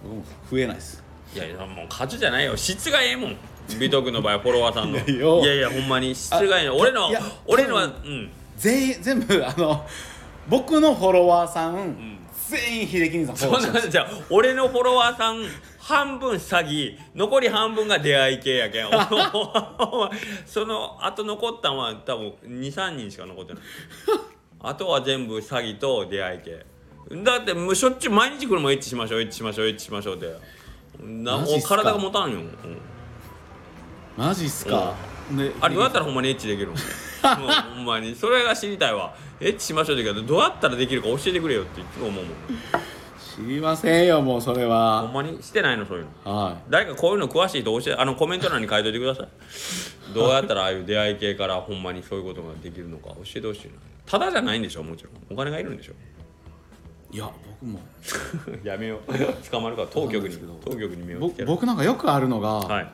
[0.03, 1.05] 僕も増えないです
[1.35, 2.57] いやいやもう数じゃないよ。
[2.57, 3.37] 質がええもん。
[3.78, 4.99] 美徳の場合は フォロワーさんの。
[4.99, 5.41] いやよ。
[5.45, 6.76] いやほんまに質がええの。
[6.76, 8.30] 俺のいや俺のはうん。
[8.57, 9.85] 全員全部あの
[10.49, 12.18] 僕のフォロワーさん、
[12.49, 13.87] 全員秀樹兄さんフォそんローしてます。
[13.87, 15.45] なじゃあ俺のフォロワーさん
[15.78, 18.87] 半分詐欺残り半分が出会い系やけん。
[20.47, 23.62] そのあと残ったんは多分23人しか残ってない。
[24.61, 26.64] あとは全部詐欺と出会い系。
[27.24, 30.26] だってもうしょっちゅう毎日これもエッチしましょうエッチしましょうエッチしましょうって
[31.03, 31.76] なマジっすか？
[31.76, 32.46] 体が持たんよ、うん。
[34.16, 34.94] マジっすか、
[35.32, 36.72] であれどうやったらほんまにエッチできるの
[37.38, 39.14] もうほんまにそれが知りたいわ。
[39.40, 42.34] エッチしましょうって言うけどどうやったらできるか教えてくれよっていつも思うもん。
[43.36, 45.42] 知りませんよもうそれほはんまに？
[45.42, 46.32] してないのそういうの？
[46.32, 49.28] は誰かこういうの詳しいと教えあのコメント欄に書いといてください。
[50.14, 53.72] どうやったらああいう出会い系からほんまにそういうことができるのか教えてほしいな。
[54.05, 55.12] ただじゃないんでしょもちろん。
[55.30, 55.92] お金がいるんでしょ
[57.12, 57.78] いいや僕も。
[58.64, 59.50] やめよう。
[59.50, 60.38] 捕まるから当局に。
[60.64, 62.88] 当局に目をぼつける僕なんかよくあるのが、はい。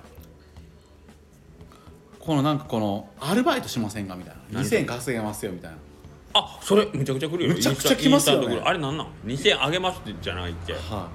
[2.18, 4.40] このなんかこのアルバイトしませんかみたいな。
[4.60, 5.76] 何2000円稼げますよみたいな。
[6.34, 8.44] あそれむちゃくちゃ来るよむちゃくちゃ来ますよね。
[8.44, 8.68] インスタント来る。
[8.68, 10.72] あれなんなん？2000円あげますってじゃないっけ？
[10.74, 11.08] は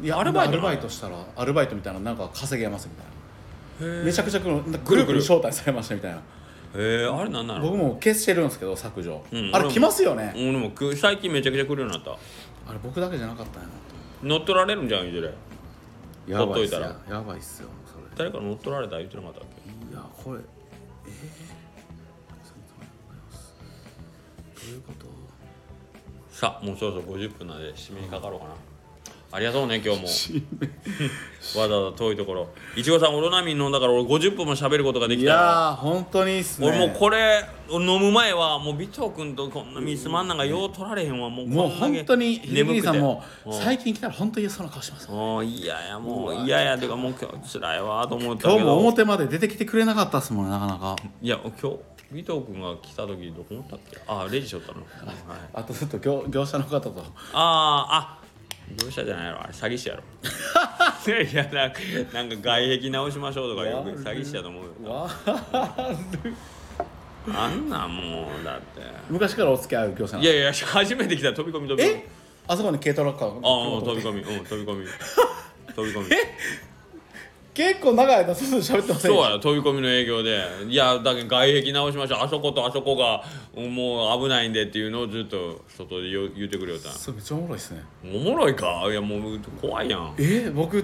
[0.00, 0.04] い。
[0.04, 0.68] いやアルバイトなの？
[0.68, 4.02] アルバイトしたらアルバイトみたいななんか稼げますみたいな。
[4.02, 4.62] へめちゃくちゃ来る。
[4.84, 6.20] グループに招待されましたみたいな
[6.74, 12.12] えあれなんなの僕も消してるんですけど削除、うんあれ来ますよね、俺もく最近めちゃくちゃ来るようになった。
[12.12, 13.74] あれ僕だけじゃなかったんやな。
[14.22, 15.28] 乗っ取られるんじゃんいずれ。
[16.26, 18.04] とやばいっすほっといよやばいっすよそれ。
[18.16, 19.42] 誰か乗っ取られた言ってなかったっ
[19.90, 19.94] け？
[19.94, 21.12] いやこれえー、
[24.60, 25.06] どういうこと？
[26.30, 28.54] さあもうそろそろ50分なんで締めにかかろうかな
[29.34, 30.08] ありがとうね今日も。
[31.58, 32.48] わざわざ遠いところ。
[32.76, 35.30] いちごさんオロナミン飲んだから俺50分も喋ることがでいきた。
[35.30, 36.68] よやー本当にっすね。
[36.68, 41.30] 俺もうこれ飲む前はもう尾藤君とこんなミスマンなんかよう取られへんわ。
[41.30, 42.80] もうもう本当に秀眠くて。
[42.80, 43.52] 樹さんもうん。
[43.54, 50.96] 最近来たら本当に嫌そうな顔しますもう嫌やもう嫌やてかもう今日辛いわと思ったけ今日もど表まで出てきてくれなかったっすもんねなかなか。
[51.22, 53.98] いや今日尾藤君が来た時どこおったっけ？
[54.06, 55.16] あレジしょったの、はい、
[55.54, 56.94] あとずっと業業者の方と。
[57.32, 58.21] あーあ
[58.82, 59.42] 業者じゃないやろ。
[59.42, 60.02] あれ詐欺師やろ。
[61.12, 61.80] いやなんか
[62.12, 64.92] なんか外壁直しましょうとかよく詐欺師やと思うよ。
[64.92, 65.10] わ
[67.34, 68.80] あんなんもうだって。
[69.08, 72.00] 昔からお付き合いある業者いやいや初めて来た飛び込み飛び込み。
[72.00, 72.08] え？
[72.48, 73.40] あそこに軽トラックあるああ
[73.82, 74.20] 飛び込み。
[74.22, 74.86] うん飛び込み。
[75.74, 76.08] 飛び込み
[77.54, 80.42] 結構長い間そう喋ってませんそうや飛び込みの営業で。
[80.68, 82.20] いやだけど外壁直しましょう。
[82.22, 83.22] あそことあそこが
[83.54, 87.82] もう危ないんでっていうのをずっと外で言う言うてくれよったそれめっちゃおもろいっすね。
[88.04, 88.86] おもろいか？
[88.90, 90.14] いやもう怖いやん。
[90.18, 90.82] え僕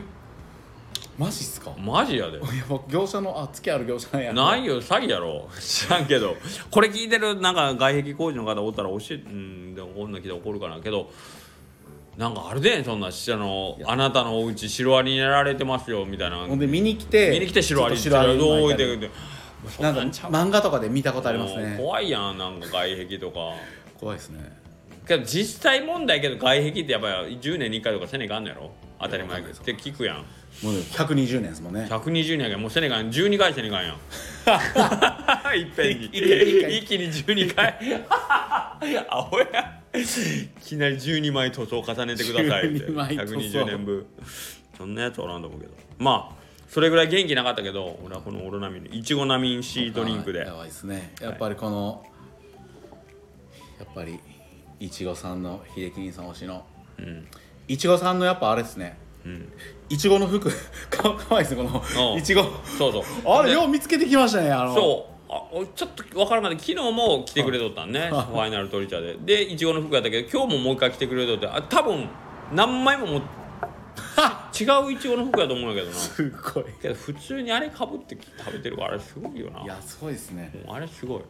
[1.16, 1.70] マジっすか？
[1.70, 2.36] いマジやで。
[2.36, 4.32] や僕業者のあ付きある業者なんや。
[4.34, 5.48] ないよ詐欺やろ。
[5.58, 6.36] 知らんけど。
[6.70, 10.80] これ聞いてるなんか外壁工事の方おったら教えうんでもこんなん聞いたら怒るかな。
[10.80, 11.10] けど
[12.18, 16.38] なんかあるでそんなあのあなたのお家シロアリにやられてますよみたいな。
[16.38, 19.08] ほんで見に来て見に来てシロアリちょっとシロアリどう置いて。
[19.08, 19.10] く
[19.80, 21.76] なんか漫画とかで見たことありますね。
[21.78, 23.38] 怖いやんなんか外壁とか。
[24.00, 24.52] 怖いですね。
[25.06, 28.72] けど実際問題やけど外壁ってやっぱり10年に1回とかせねえかんのやろ？
[29.00, 30.16] 当たり前って聞くやん。
[30.16, 30.24] も
[30.72, 31.86] う120年ですもんね。
[31.88, 33.10] 120年やけどもうせねえかん。
[33.10, 33.94] 12回せねえかんやん。
[35.56, 36.06] いっぺんに。
[36.06, 37.78] 一気に一気に12回。
[38.10, 40.05] アホやい
[40.62, 42.86] きなり12枚塗装重ねてくださいって。
[42.86, 43.36] 12枚塗装。
[43.36, 44.07] 120年分。
[44.76, 45.72] そんなやつおらんと思うけど。
[45.99, 50.41] まあそれぐらい元気なかったけど俺はこのオロナミンのいちごナミン C ドリンクで。
[50.41, 51.14] はいやばいですね。
[51.20, 52.05] やっぱりこの、
[53.78, 54.20] やっぱり
[54.78, 56.64] いちごさんの秀樹兄さん推しの。
[56.99, 57.26] うん。
[57.66, 58.99] いちごさんのやっぱあれですね。
[59.24, 59.53] うん。
[59.89, 60.51] いちごの服。
[60.91, 62.16] かかわいいですねこのう。
[62.16, 63.03] んいちごそうそう。
[63.26, 64.74] あれでよう見つけてきましたねあの。
[64.74, 69.43] そうあおちょっとわからなかった昨日も来てくれとったんねファイナルトリチャーで。
[69.43, 72.09] でいちごの服やったけど今日ももう一回来てくれとってあ多分
[72.53, 73.20] 何枚もも
[74.59, 75.97] 違ういちごの服やと思うんやけどな。
[75.97, 76.64] すごい。
[76.81, 79.62] けど普通にあれかぶって食べてるからあれすごいよな。
[79.62, 80.51] いやすごいですね。
[80.68, 81.22] あれすごい。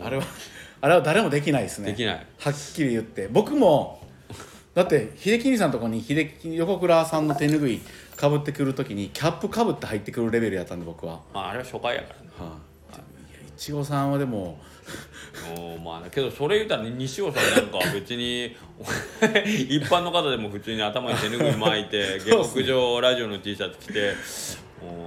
[0.00, 0.24] あれは
[0.80, 1.90] あれは誰もできないですね。
[1.90, 2.26] できない。
[2.38, 3.28] はっきり言って。
[3.28, 4.00] 僕も
[4.74, 7.80] だって秀樹兄さんのとこに秀樹横倉さんの手ぬぐい
[8.16, 11.20] かぶってくるときにキャップかぶって入ってくるレベルやったんで僕は、は。
[11.34, 12.27] まああれは初回やからね
[13.58, 14.56] いちごさんはでも
[15.58, 18.54] おまあけどそれ言うたらね西尾さんなんか別に
[19.68, 24.14] 一般の方でも普通に頭に手ぬぐい巻いて下克上ラジオの T シャツ着て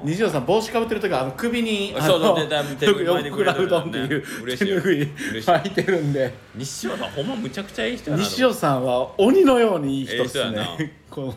[0.04, 11.34] 西尾さん帽子かぶってる時はあの首にあそうそうの手手手拭い巻いてくれてる横倉うどんっていう嬉しいよ手拭い嬉しい巻いてるんで西尾さんほんまむちゃくちゃいい人やな西尾さんは鬼のようにいい人ですええ人やねこ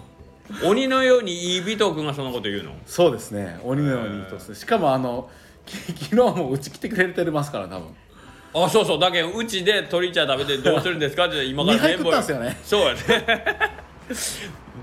[0.64, 5.30] う鬼のようにいい尾藤君がそんなこと言うのそうですね鬼のようにいい人ですねしかもあの
[6.00, 7.88] 昨日もうち来てくれてますから多分。
[8.56, 8.98] あそうそう。
[9.00, 12.60] だけどうちで鶏茶食べてどうするんですかって 今から二杯食ったんすよね。
[12.64, 13.00] そうやね。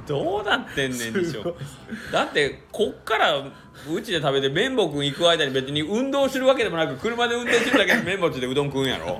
[0.07, 1.53] どうなってんねん西すごい。
[1.53, 1.55] 尾
[2.11, 3.51] だってこっからう
[4.01, 9.05] ちで食べて綿棒君行く間に別に運動するわけでもなく車で運転するだけで綿棒でうどん食うんやろ？
[9.05, 9.15] めっ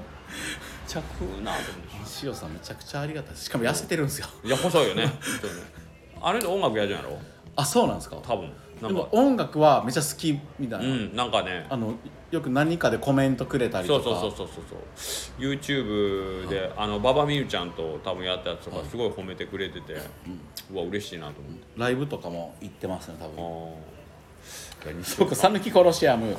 [0.88, 1.62] ちゃ食うなと思って。
[2.06, 3.38] 西尾さんめちゃくちゃありがたい。
[3.38, 4.28] しかも痩せてるんですよ。
[4.44, 5.12] いや細いよね。
[6.22, 7.18] あの人音楽やるんやろ？
[7.56, 8.18] あそうなんですか。
[8.18, 8.46] 多分。
[8.46, 8.52] な
[8.88, 11.66] でも音楽はめちゃ好きみたいな、うんなんかね。
[11.70, 11.94] あの
[12.32, 14.04] よく何かでコメントくれたりとか。
[14.04, 14.64] そうそうそうそうそう
[14.96, 15.42] そう。
[15.42, 19.94] YouTube であの馬場美羽ちゃんと多分やったやつとかすごい褒めてくれてて、
[20.72, 21.60] うわ嬉しいなと思って。
[21.78, 23.28] ライブとかも行ってますね多あ
[24.92, 26.28] 分ー僕讃岐コロシアム。
[26.28, 26.36] うん。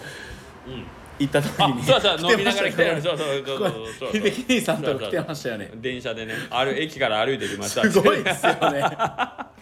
[1.19, 3.87] 行った時あにそうそう飲みながら来てるまそうそうそうそうそう。
[3.99, 5.71] そう秀樹兄さんと来てましたよね。
[5.77, 6.35] 電車でね。
[6.51, 7.89] ある駅から歩いてきました。
[7.89, 8.83] すごいですよね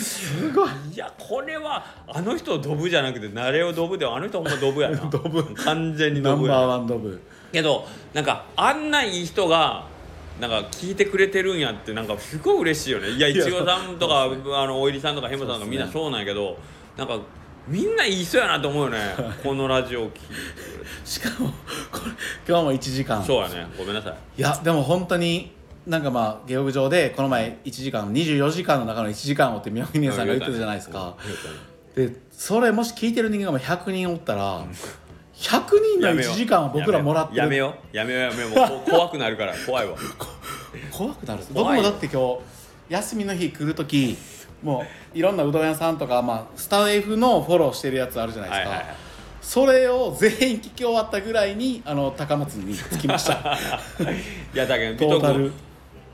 [0.00, 0.70] すごい。
[0.92, 4.98] いやこれはあの人ドブじゃなくて慣れをドブであの人ほんまドブやな。
[5.10, 5.42] ドブ。
[5.54, 7.20] 完全にドブやナンバーワンドブ。
[7.52, 9.86] けどなんかあんないい人が
[10.40, 13.10] なんか聞いてくれてるんやってなんかすごい嬉しいよね。
[13.10, 16.58] いやいちごさんとかあのおいりさんとかヘムさんとかみんなそうなんやけど
[16.96, 17.18] なんか
[17.66, 18.98] みんないい人やなと思うよね。
[19.42, 20.34] このラジオを聞いて。
[21.04, 21.50] しかも
[21.90, 22.12] これ
[22.46, 23.24] 今日も1時間。
[23.24, 23.66] そうやね。
[23.78, 24.40] ごめんなさい。
[24.40, 25.52] いやでも本当に
[25.86, 31.16] なんかまあ下屋上でこの前1時間24時間の中の1時間をって宮城姉さんが言ってたじゃないですか。
[31.94, 34.64] でそれもし聞いてる人間がもう100人おったら
[35.34, 35.60] 100
[35.98, 37.38] 人の1時間は僕らもらってる。
[37.38, 37.96] やめよう。
[37.96, 38.50] やめようやめよう。
[38.50, 39.54] もうこ怖くなるから。
[39.66, 39.96] 怖いわ。
[40.90, 41.44] 怖くなる？
[41.52, 42.40] 僕もだって今日
[42.88, 44.16] 休みの日来る時
[44.62, 48.96] もういろんなうどん屋さんとか、まあ、スタイフのフォローしてるやつあるじゃないですか、はいはいはい。
[49.42, 53.34] それを全員聞き終わったぐらいにあの高松に着きました。
[54.54, 55.52] いやだけどトータル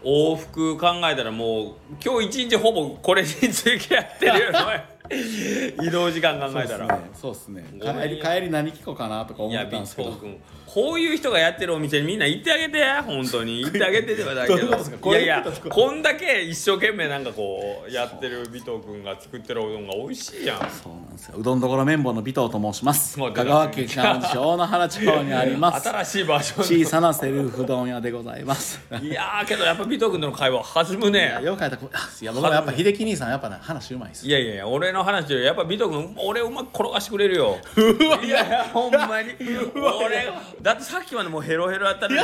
[0.02, 1.74] 往復考えたらもう
[2.04, 4.52] 今日一日ほぼこれについてやってるよ。
[4.52, 5.00] ね
[5.82, 7.64] 移動時間考えたら、そうっすね。
[7.80, 10.12] ごめんよ帰り帰り何聞こうかなとか思いやビッったんですけど。
[10.12, 10.40] ト君
[10.72, 13.58] こういう人がやってるお店にみんな行ってあげて本当に。
[13.60, 14.68] 行ってあげてではないけど。
[14.68, 20.58] ういやいやこんだけ一生懸命なんかこうやってる尾藤君が作ってるおうどんが美味しいやん。
[20.70, 21.38] そうなんですよ。
[21.38, 23.18] うどんどころ綿棒の尾藤と申します。
[23.18, 25.88] 香川県北町大野原地方にあります。
[25.88, 28.80] 新しいバージョン小さなセルフうどん屋でございます。
[29.02, 31.40] いやーけどやっぱ尾藤君との会話弾むね。
[31.42, 31.80] よくやったい
[32.24, 37.58] や僕はやっぱ秀樹兄さんやっぱね話うまいですいやいやいや俺の話よりやっぱ尾藤君俺うまく転がしてくれるよ。
[38.22, 39.30] いやいやほんまに。
[39.74, 42.20] 俺がだってさっきまでもうヘロヘロやったのに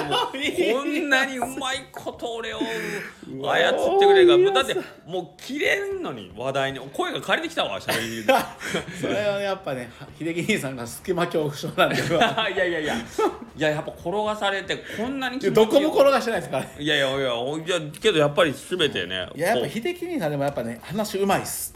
[0.72, 4.52] こんなにうまいこと俺を操ってくれるか。
[4.52, 4.76] らだって
[5.06, 8.24] もう切れんのに話題に声が枯れてきたわしゃべり
[9.00, 12.94] それはやっぱね秀樹兄さんが隙間恐怖症なんで いやいやいや。
[12.96, 16.76] いややっぱ転がされてこんなにどこも転ががしてないですからね。
[16.78, 21.74] いやいやいやいやけどやっぱり全てねいややっぱこ秀樹兄さんでもやっぱね話うまいっす。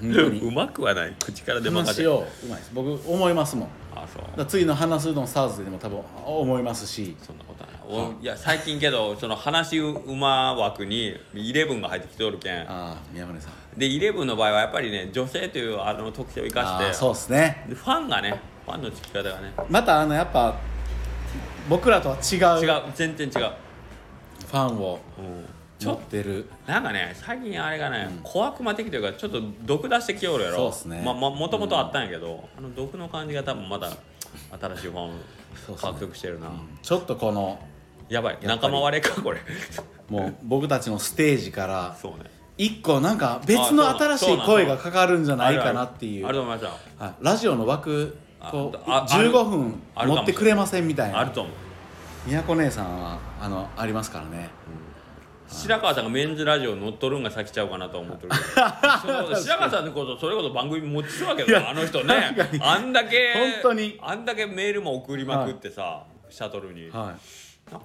[0.00, 0.10] 本
[0.40, 1.14] うまくはない。
[1.18, 2.70] 口から出まかせ話をうまいです。
[2.74, 3.68] 僕思いますもん。
[3.68, 4.22] だあそう。
[4.22, 7.16] から次の話すうどんスターズでも多分思いますし。
[7.22, 7.72] そんなことない。
[7.88, 12.60] おいや最近けどその話うま枠にイレブンが入ってきておるけん。
[12.62, 13.78] ああ宮根さん。
[13.78, 16.94] でイレブンの場合はやっぱりね女性というあの特性を生かして。
[16.94, 17.64] そうですね。
[17.68, 19.52] でファンがねファンのつき方がね。
[19.68, 20.54] またあのやっぱ
[21.68, 22.64] 僕らとは違う。
[22.64, 22.82] 違う。
[22.94, 23.50] 全然違う、
[24.46, 25.00] ファンを。
[25.18, 25.46] うん、
[25.80, 26.48] ち持ょってる。
[26.66, 30.56] なんかね最近あれがね、小悪魔的というかちょっと毒出してきおるやろ。
[30.56, 31.02] そうっすね。
[31.04, 33.90] ままもともとあったんやけど、あの毒の感じが多分まだ
[34.60, 35.12] 新しいファン
[35.76, 36.50] 獲得してるな、
[36.82, 37.58] ちょっとこの
[38.10, 38.38] やばい。
[38.42, 39.40] 仲間割れかこれ。
[40.10, 42.30] もう僕たちのステージからそうね。
[42.58, 46.26] 一個なんか別の新しい声がかかるんじゃないかなっていう。
[46.26, 47.14] あるあるあると思いましはい。
[47.24, 48.18] ラジオの枠
[48.50, 51.14] こうああある15分持ってくれませんみたいな。
[51.14, 51.52] たあると思う。
[52.26, 54.50] 宮子姉さんはあのありますからね
[55.50, 58.30] 白川さんがメンズラジオ乗っ取るんが先ちゃうかなと思ってる。
[58.30, 62.36] け どそう白川さんのことそれこそ番組持ちそうだけいやどあの人ね。
[62.62, 63.98] あんだけ本当に。
[64.00, 67.14] あんだけメールも送りまくってさ、シャトルに、は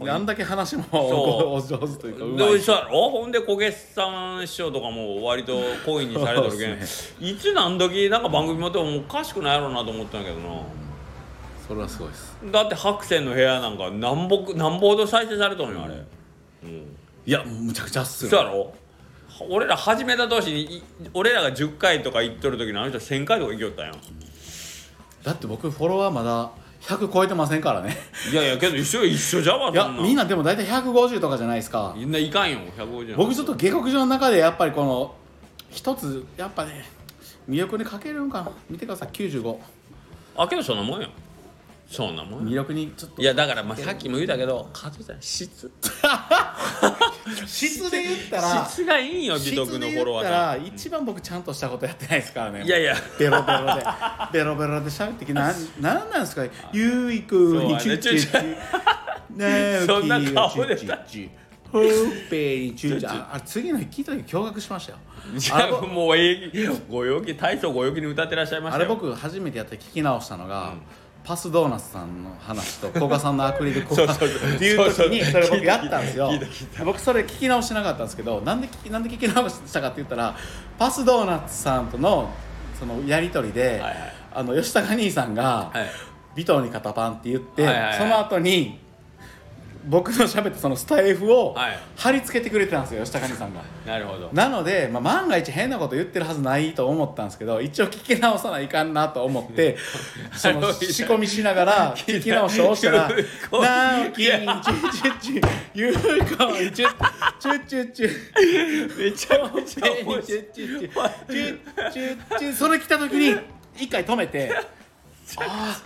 [0.07, 0.09] い。
[0.09, 1.75] あんだけ話もそう。
[1.75, 10.61] お上手というかうまほんで小月さん師匠とかも割と好意にされとるけん、 そういつ何時なんか番組持ってもおかしくないやろうなと思ったんやけどな。
[11.67, 12.37] それはすごいです。
[12.51, 15.95] だって白線の部屋なんか何ぼ何ぼほど再生されとんよあれ、
[16.63, 16.94] うん
[17.25, 18.31] いやむちゃくちゃっすよ。
[18.31, 18.73] そうやろ？
[19.49, 23.85] 俺ら始めた年にい俺らが10回とか行っとる時にあの人1000回とか行きよったん。
[23.87, 23.91] や
[25.23, 26.51] だって僕フォロワーまだ
[26.81, 27.97] 100超えてませんからね。
[28.31, 31.93] いやいやけど一緒一緒じゃわいやみんなでも大体150とかじゃないですか。
[31.97, 35.15] みんないかんよ150僕ちょっと下克上の中でやっぱりこの
[35.71, 36.85] 一つやっぱね
[37.49, 38.51] 魅力にかけるんかな。
[38.69, 39.57] 見てください95
[40.37, 41.09] あけどそんなもんよ
[41.87, 43.21] そんなもんよ魅力にちょっと。
[43.21, 45.71] いやだからまあさっきも言ったけど数じゃない質。
[47.45, 50.65] 質で言ったら質がいいんよ美質徳のフォロワーさん。
[50.65, 52.63] 一番僕ちゃんとしたことやってないですからね。
[52.63, 52.95] いやいや。
[53.19, 53.83] ベロベロで。
[54.33, 56.43] ベロベロで喋ってきて なんなんなんですか？
[56.73, 58.55] ゆいくんにチュッチュッチュね
[59.39, 61.29] えそんな顔でチュッチュッチュ
[61.71, 61.83] ほっ
[62.29, 64.97] ぺにチュッチュあ次の日聞いた時驚愕しましたよ
[65.35, 70.75] いあれやもうええご陽気大層ご陽気に歌ってらっしゃいましたよあれ僕初めてやって聞き直したのが、
[71.25, 74.49] パスドーナツさんの話と古賀さんのアクリル交換 そうそうそう。
[74.51, 76.29] っていう時にそれ僕やったんですよ。
[76.85, 80.35] 僕それ聞き直してなかったんですけどなんで聞きなんで聞き直したかって言ったら
[80.77, 82.29] パスドーナツさんとの
[82.79, 83.93] そのやり取りで、はいはい。
[84.35, 85.81] あの吉高兄さんがは
[86.35, 87.97] い「尾藤に肩パン」って言って、はいはいはい。
[87.97, 88.79] その後に
[89.87, 91.79] 僕の喋ったそのスタイフをはい。
[91.97, 93.61] 貼り付けてくれてたんですよ吉高兄さんが。
[93.85, 94.29] なるほど。
[94.33, 99.77] なので、まあ、万が一変なこと言ってるはずないと思ったんですけど一応聞き直さないかんなと思って
[100.35, 103.09] その仕込みしながら 聞き直して押したら
[103.61, 105.41] 「なおきんちゅちゅちゅ
[105.73, 105.93] ゆう
[106.37, 106.87] こんちゅちゅ
[107.39, 111.59] ちゅちゅちゅめちゃめちゃ面ち白いゅちゅちゅちゅ
[111.91, 113.35] ちゅちゅそれ来た時に
[113.77, 114.51] 一回止めて
[115.37, 115.81] あ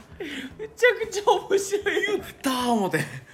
[0.58, 3.28] めちゃくちゃ面白いよあだー思って。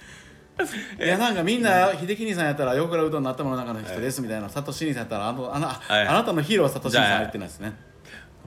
[0.98, 6.08] いやなんかみんな秀樹兄さんやったら横倉うどんの頭の中の人ですみたいな、サトシ兄さんやったらあのあの、はいはい。
[6.08, 7.74] あなたのヒーローはサトシ兄さん言ってないですね。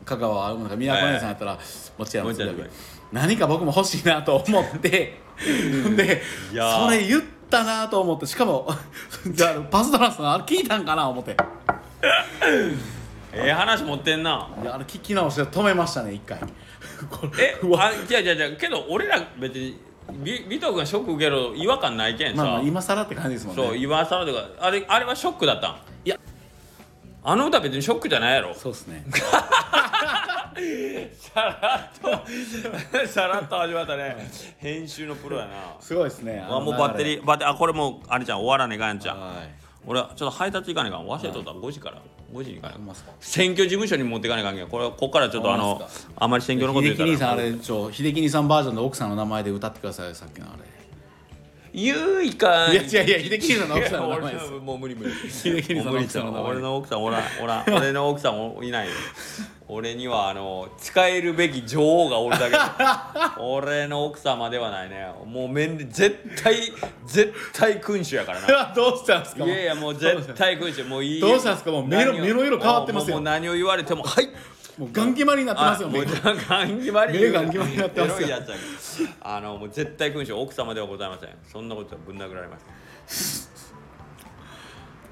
[0.05, 1.59] 香川なんか宮古姉さんやったら
[1.97, 2.35] もちろん
[3.11, 5.19] 何か僕も欲しいなと思って。
[5.95, 6.21] で
[6.53, 8.67] それ言ったなと思ってしかも
[9.27, 11.37] じゃあパスドランスのあれ聞いたんかな思って。
[13.31, 14.49] ええ話持ってんな。
[14.61, 16.39] いやあれ聞き直して止めましたね一回。
[17.09, 19.79] これえ うわあじゃあじゃあじゃあけど俺ら別に
[20.11, 23.63] ビビト君ショック受ける違和感ないけんさ、まあまあ今更って感じですもんね。
[23.63, 25.75] そう今更とかあれあれはショックだったん？
[26.05, 26.17] いや。
[27.23, 28.53] あの歌別にショックじゃないやろ。
[28.53, 29.03] そうですね。
[31.17, 34.29] さらっと さらっと始まったね。
[34.57, 35.51] 編集のプロやな。
[35.79, 36.43] すごいですね。
[36.45, 39.19] あもうバッテリーバッテあこれもうあれじゃん終わらねえかんじゃん。
[39.19, 41.05] はい俺はちょっと配達行かねえかん。
[41.07, 42.01] 忘れとった5時から
[42.33, 42.95] 5時に行かねえかん。
[43.19, 44.67] 選挙事務所に持っていかねえかんけん。
[44.67, 45.81] これここからちょっとあの
[46.15, 47.07] あまり選挙のこと言秀ったら。
[47.07, 50.63] 樹兄さんあれちょ秀樹兄さんバージョンの奥さんの名前で歌ってくださいさっきのあれ。
[51.71, 54.51] ゆいかいや違ういや秀樹兄さんの奥さんの名前です。
[54.51, 55.11] もう無理無理。
[55.29, 56.51] 秀樹兄さんの奥さんの名前。
[56.51, 58.87] 俺の奥さんおらんおらん俺の奥さんおいない。
[58.87, 58.93] よ
[59.71, 63.35] 俺にはあの使えるべき女王がおるだけだ。
[63.39, 65.11] 俺の奥様ではないね。
[65.27, 66.55] もう面で絶対
[67.05, 68.73] 絶対君主やからな。
[68.75, 69.45] どうしたんですか？
[69.45, 70.83] いやいやもう絶対君主。
[70.85, 71.69] もういいどうしたんですか？
[71.71, 73.17] もう目の目の色変わってますよ。
[73.17, 74.29] もう何を言われてもはい。
[74.79, 77.31] もうガン決まりになってますよあもう目ガン決まり。
[77.31, 78.37] ガン決まりになってますよ。
[79.21, 81.29] あのもう絶対君主奥様ではございません。
[81.51, 82.57] そんなことはぶん殴られま
[83.07, 83.49] す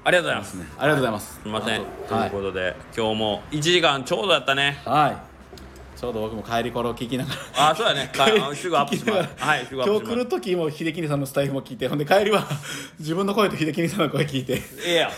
[0.04, 0.54] ありがとうございます。
[0.54, 0.66] ね。
[0.78, 1.34] ありがとうございます。
[1.34, 2.24] すみません、とはい。
[2.26, 4.80] いうことで今日も1時間ちょうどやったね。
[4.84, 5.98] はい。
[5.98, 7.70] ちょうど僕も帰り頃聞きながら。
[7.70, 8.10] あそうやね。
[8.54, 9.28] すぐアップします。
[9.36, 12.46] はいすぐアッ今日来る時も秀樹兄さんのスタイフも聞いてほんで帰りは
[13.00, 14.62] 自分の声と秀樹兄さんの声聞いて。
[14.86, 15.08] ええや。
[15.08, 15.10] ん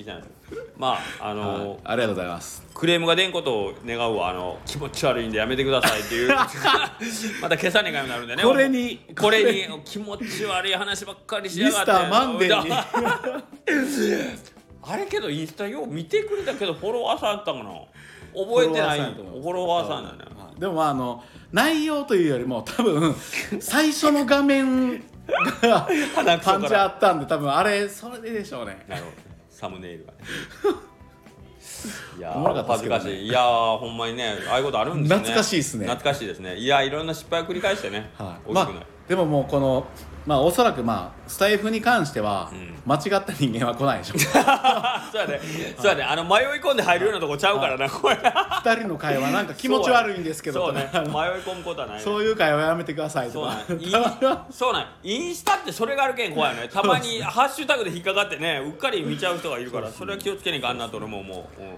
[0.00, 0.62] いいじゃないですか。
[0.78, 2.62] まああのありがとうございます。
[2.74, 4.30] クレームが出んことを願うわ。
[4.30, 6.28] あの気持ち悪いんでやめてくださいっていう。
[6.34, 8.42] また消さねえかになるんでね。
[8.42, 11.92] これにこれに気持ち悪い話ばっかりしやがって。
[11.92, 12.72] ミスターマンデーに。
[14.82, 17.64] あれけどインスタよう見てくれたけどフォロワーさんあったかな。
[18.34, 19.00] 覚えてない。
[19.00, 23.14] フフォロワーさんだねでもまああの内容というよりも多分
[23.60, 25.02] 最初の画面
[25.62, 26.58] が鼻くそから。
[26.60, 28.84] パンチあったんで多分あれそれでしょうね。
[28.88, 29.29] なるほど
[29.60, 30.18] サムネイルがね。
[32.16, 32.64] いやーね。
[32.66, 33.26] 恥ずかしい。
[33.26, 35.16] いやーほんまにねああいうことあるんですね。
[35.16, 35.84] 懐かしいっすね。
[35.84, 36.56] 懐かしいですね。
[36.56, 39.86] いやいろんな失敗を繰り返してね、はい、ま大きくなる、あでももうこの
[40.26, 42.70] まあおそらくまあスタイフに関しては、ん。
[42.86, 45.40] 間違った人間は来ないでしょ そうやね。
[45.78, 46.02] そうやね。
[46.02, 48.16] あの迷い込んで入るようなとこちゃうからなこれ。
[48.16, 50.66] 二人の会話なんか気持ち悪いんですけど。
[50.66, 50.90] そうね。
[50.92, 52.02] 迷い込むことはないね。
[52.02, 53.56] そういう会話やめてくださいとか。
[54.50, 54.86] そうなん。
[55.02, 56.68] インスタってそれがあるけん怖いよね。
[56.72, 61.64] たまにハッシュタグで引っかかってねうっかり見ちゃう人がいるからそれは気をつけねえかんなと俺も思う、う。
[61.64, 61.70] ん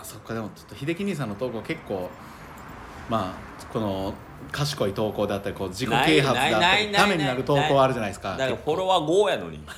[0.00, 0.34] あそっか。
[0.34, 2.10] でもちょっと秀樹兄さんの投稿結構
[3.08, 4.14] まあこの
[4.52, 8.36] 賢い投稿であったりこう自己啓発であったりためになる投稿あるじゃないですか。
[8.36, 9.60] だからフォロワー5やのに。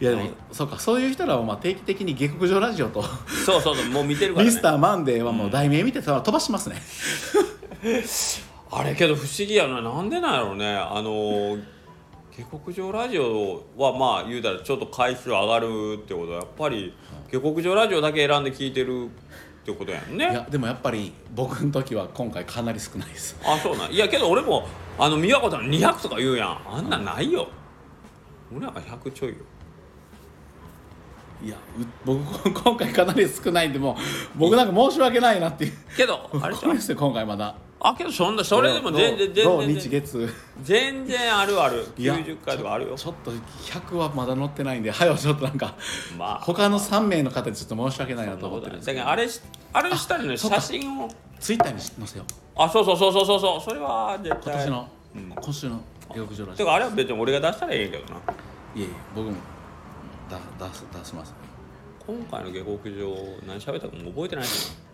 [0.00, 6.76] いやでもそうかそういう人らはまあ定期的に下克上ラジオとそうそうそうもう見てるから、ね、ミスターマンデーはもう題名見てその飛ばしますね。
[8.72, 10.76] あれけど不思議やななんでなんやろうね。
[10.76, 11.62] あのー
[12.40, 16.94] 下克上ラジオはまあ言うたらちょっと回数上がるってことはやっぱり
[17.30, 19.08] 下克上ラジオだけ選んで聞いてる
[19.70, 20.30] ってことやんね。
[20.30, 23.36] いやでもやっぱり僕の時は今回かなり少ないです。
[23.44, 23.92] あそうなん。
[23.92, 24.66] いやけど俺も
[24.98, 26.58] あの宮子さん200とか言うやん。
[26.66, 27.48] あんなんないよ。
[28.50, 29.36] 俺なんか100ちょいよ。
[31.42, 35.72] いやう僕 今回かなり少ないんでもう僕なんか申し訳ないなっていう。
[35.96, 36.74] けどあれじゃん。
[36.74, 40.28] ですよ今回まだあけどそんなそれでも全然全然
[40.62, 41.86] 全然あるある。
[41.96, 42.94] いや90回とかあるよ。
[42.94, 45.74] ちょっと100はまだ乗ってないんではよちょっとなんか
[46.18, 46.40] まあ。
[46.40, 49.40] 他の3名の方にちょっと申し訳ないなと思ってるんですだけどあれし
[49.72, 50.60] あれしたりのそっか。
[50.60, 51.08] 写真を。
[51.38, 52.62] ツイッターに載せよう。
[52.62, 53.60] あそうそうそうそうそうそう。
[53.62, 54.52] それは絶対。
[54.52, 55.30] 今年の、うん。
[55.42, 55.80] 今週の
[56.14, 58.20] 下克上ラジてかあれは別に俺が出したらええけどな。
[58.76, 59.36] オいえいえ僕も
[60.30, 61.34] だ出す出します。
[62.06, 63.16] 今回の下克上
[63.46, 64.89] 何喋ったかもう覚えてないしん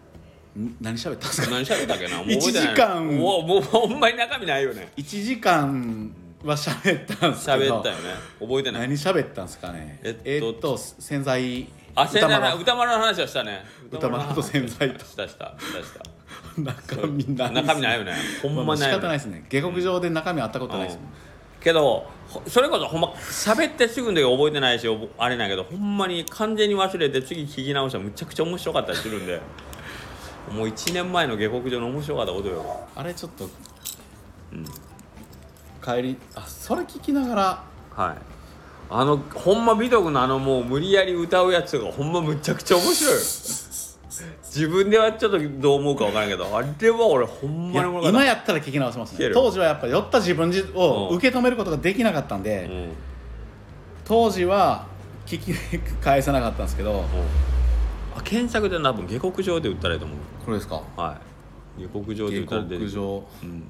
[0.80, 1.50] 何喋ったんですか？
[1.50, 2.16] な何喋ったっけな？
[2.22, 2.64] もう覚えてない。
[2.64, 3.06] 1時間。
[3.18, 4.88] もうもうほんまに中身ないよね。
[4.96, 6.12] 1時間
[6.44, 7.76] は喋ったんですけど。
[7.76, 8.00] 喋ったよね。
[8.40, 8.88] 覚えてない。
[8.88, 10.00] 何喋ったんですかね？
[10.02, 13.64] えっと洗剤あ洗剤の歌歌丸の話はしたね。
[13.90, 15.04] 歌丸と洗剤と。
[15.04, 15.82] したしたした。
[15.82, 16.02] した
[16.60, 18.14] 中身ない中身ないよね。
[18.42, 19.02] ほんまないよね。
[19.02, 19.44] 方ないですね。
[19.50, 21.04] 下克上で中身あったことないですもん。
[21.62, 24.86] けどほそれこそほんま喋ってすぐの時覚えてないし
[25.18, 29.40] あれなんやけどほんまに完全に忘れて次聞き直したらむちゃくちゃ面白かったりするんで
[30.52, 32.64] もう1年前の下克上の面白かったことよ。
[32.94, 33.44] あれちょっと
[34.52, 34.64] うん。
[35.84, 37.64] 帰りあそれ聞きながら。
[37.94, 38.16] はい。
[38.88, 43.14] あのほんま美徳のあのもう無理やり歌うやつがほんまむちゃくちゃ面白い。
[43.14, 43.20] よ
[44.44, 48.18] 自分ではちょっとどう思うか分からんけどあれは俺ほんいやまにおもろかった。
[48.18, 49.34] 今やったら聞き直せます聞ける？
[49.34, 51.16] ね当時はやっぱ酔った自分じをうん。
[51.16, 52.92] 受け止めることができなかったんで、うん。
[54.04, 54.86] 当時は
[55.26, 55.52] 聞き
[56.00, 56.98] 返せなかったんですけどうん。
[56.98, 57.04] あ
[58.22, 60.18] 検索で多分下克上で打ったらいいと思う。
[60.44, 60.82] これですか？
[60.96, 61.18] は
[61.78, 61.82] い。
[61.82, 62.86] 下克上で打下ったら出てくる。
[62.86, 63.24] 克上。
[63.42, 63.64] うん。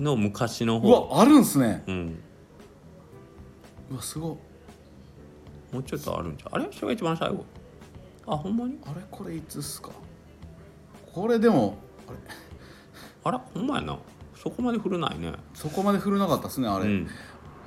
[0.00, 1.84] の昔のう方わあるんすね。
[1.86, 2.18] うん。
[3.90, 4.28] うわすご。
[4.28, 6.50] いもうちょっとあるんじゃう？
[6.54, 7.44] あれそれが一番最後。
[8.26, 8.78] あほんまに？
[8.84, 9.90] あれこれいつっすか？
[11.12, 12.18] これでもあれ。
[13.24, 13.98] あらほんまやな。
[14.36, 15.32] そこまで古ないね。
[15.54, 17.08] そこまで古なかったっすねあれ、うん。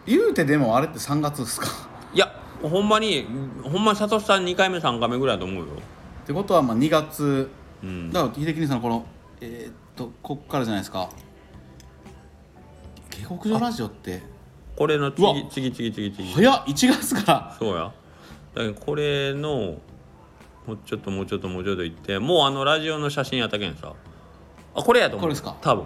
[0.05, 1.67] 言うてでもあれって3月っすか？
[2.13, 2.31] いや
[2.61, 3.27] ほんまに
[3.63, 5.73] ほんまに佐藤さん2回目3回目ぐらいだと思うよ。
[6.23, 7.49] ってことはまあ2月。
[7.83, 8.11] うん。
[8.11, 9.05] だから秀樹兄さんこの
[9.41, 11.09] えーっとこっからじゃないですか。
[13.09, 14.21] 下克上ラジオって。
[14.75, 16.33] これの次次次次次。
[16.33, 17.55] 早っ1月から。
[17.57, 17.91] そうや。
[18.53, 19.75] だけどこれの
[20.65, 23.93] もうちょっともうちょっともうちょっといってもうあのラジオの写真やったけんさ。
[24.75, 25.21] あこれやと思う。
[25.21, 25.55] これですか？
[25.61, 25.85] 多分。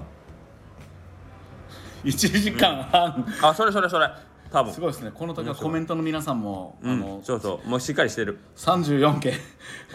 [2.03, 2.11] 1
[2.41, 4.09] 時間半、あそれそれそれ
[4.51, 4.73] 多分。
[4.73, 5.11] すごいですね。
[5.13, 6.91] この時はコメントの皆さんも、うん。
[6.91, 7.69] あのそうそう。
[7.69, 8.39] もうしっかりしてる。
[8.57, 9.33] 34件。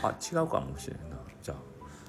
[0.02, 1.16] あ違うかもしれんな。
[1.42, 1.56] じゃあ。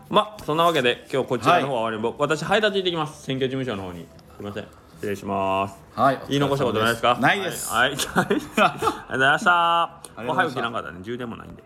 [0.10, 3.24] まあそんなわけで今日こちらの方は終わり、僕私配達行ってきます。
[3.24, 4.08] 選挙事務所の方に。
[4.38, 4.68] すいません。
[4.96, 5.76] 失礼します。
[5.94, 7.18] はい言い残したことないですか？
[7.20, 10.02] ないです、はい、はい、 ありがとうございました。
[10.18, 11.00] おはよう起きなかったね。
[11.04, 11.64] 充電もないんで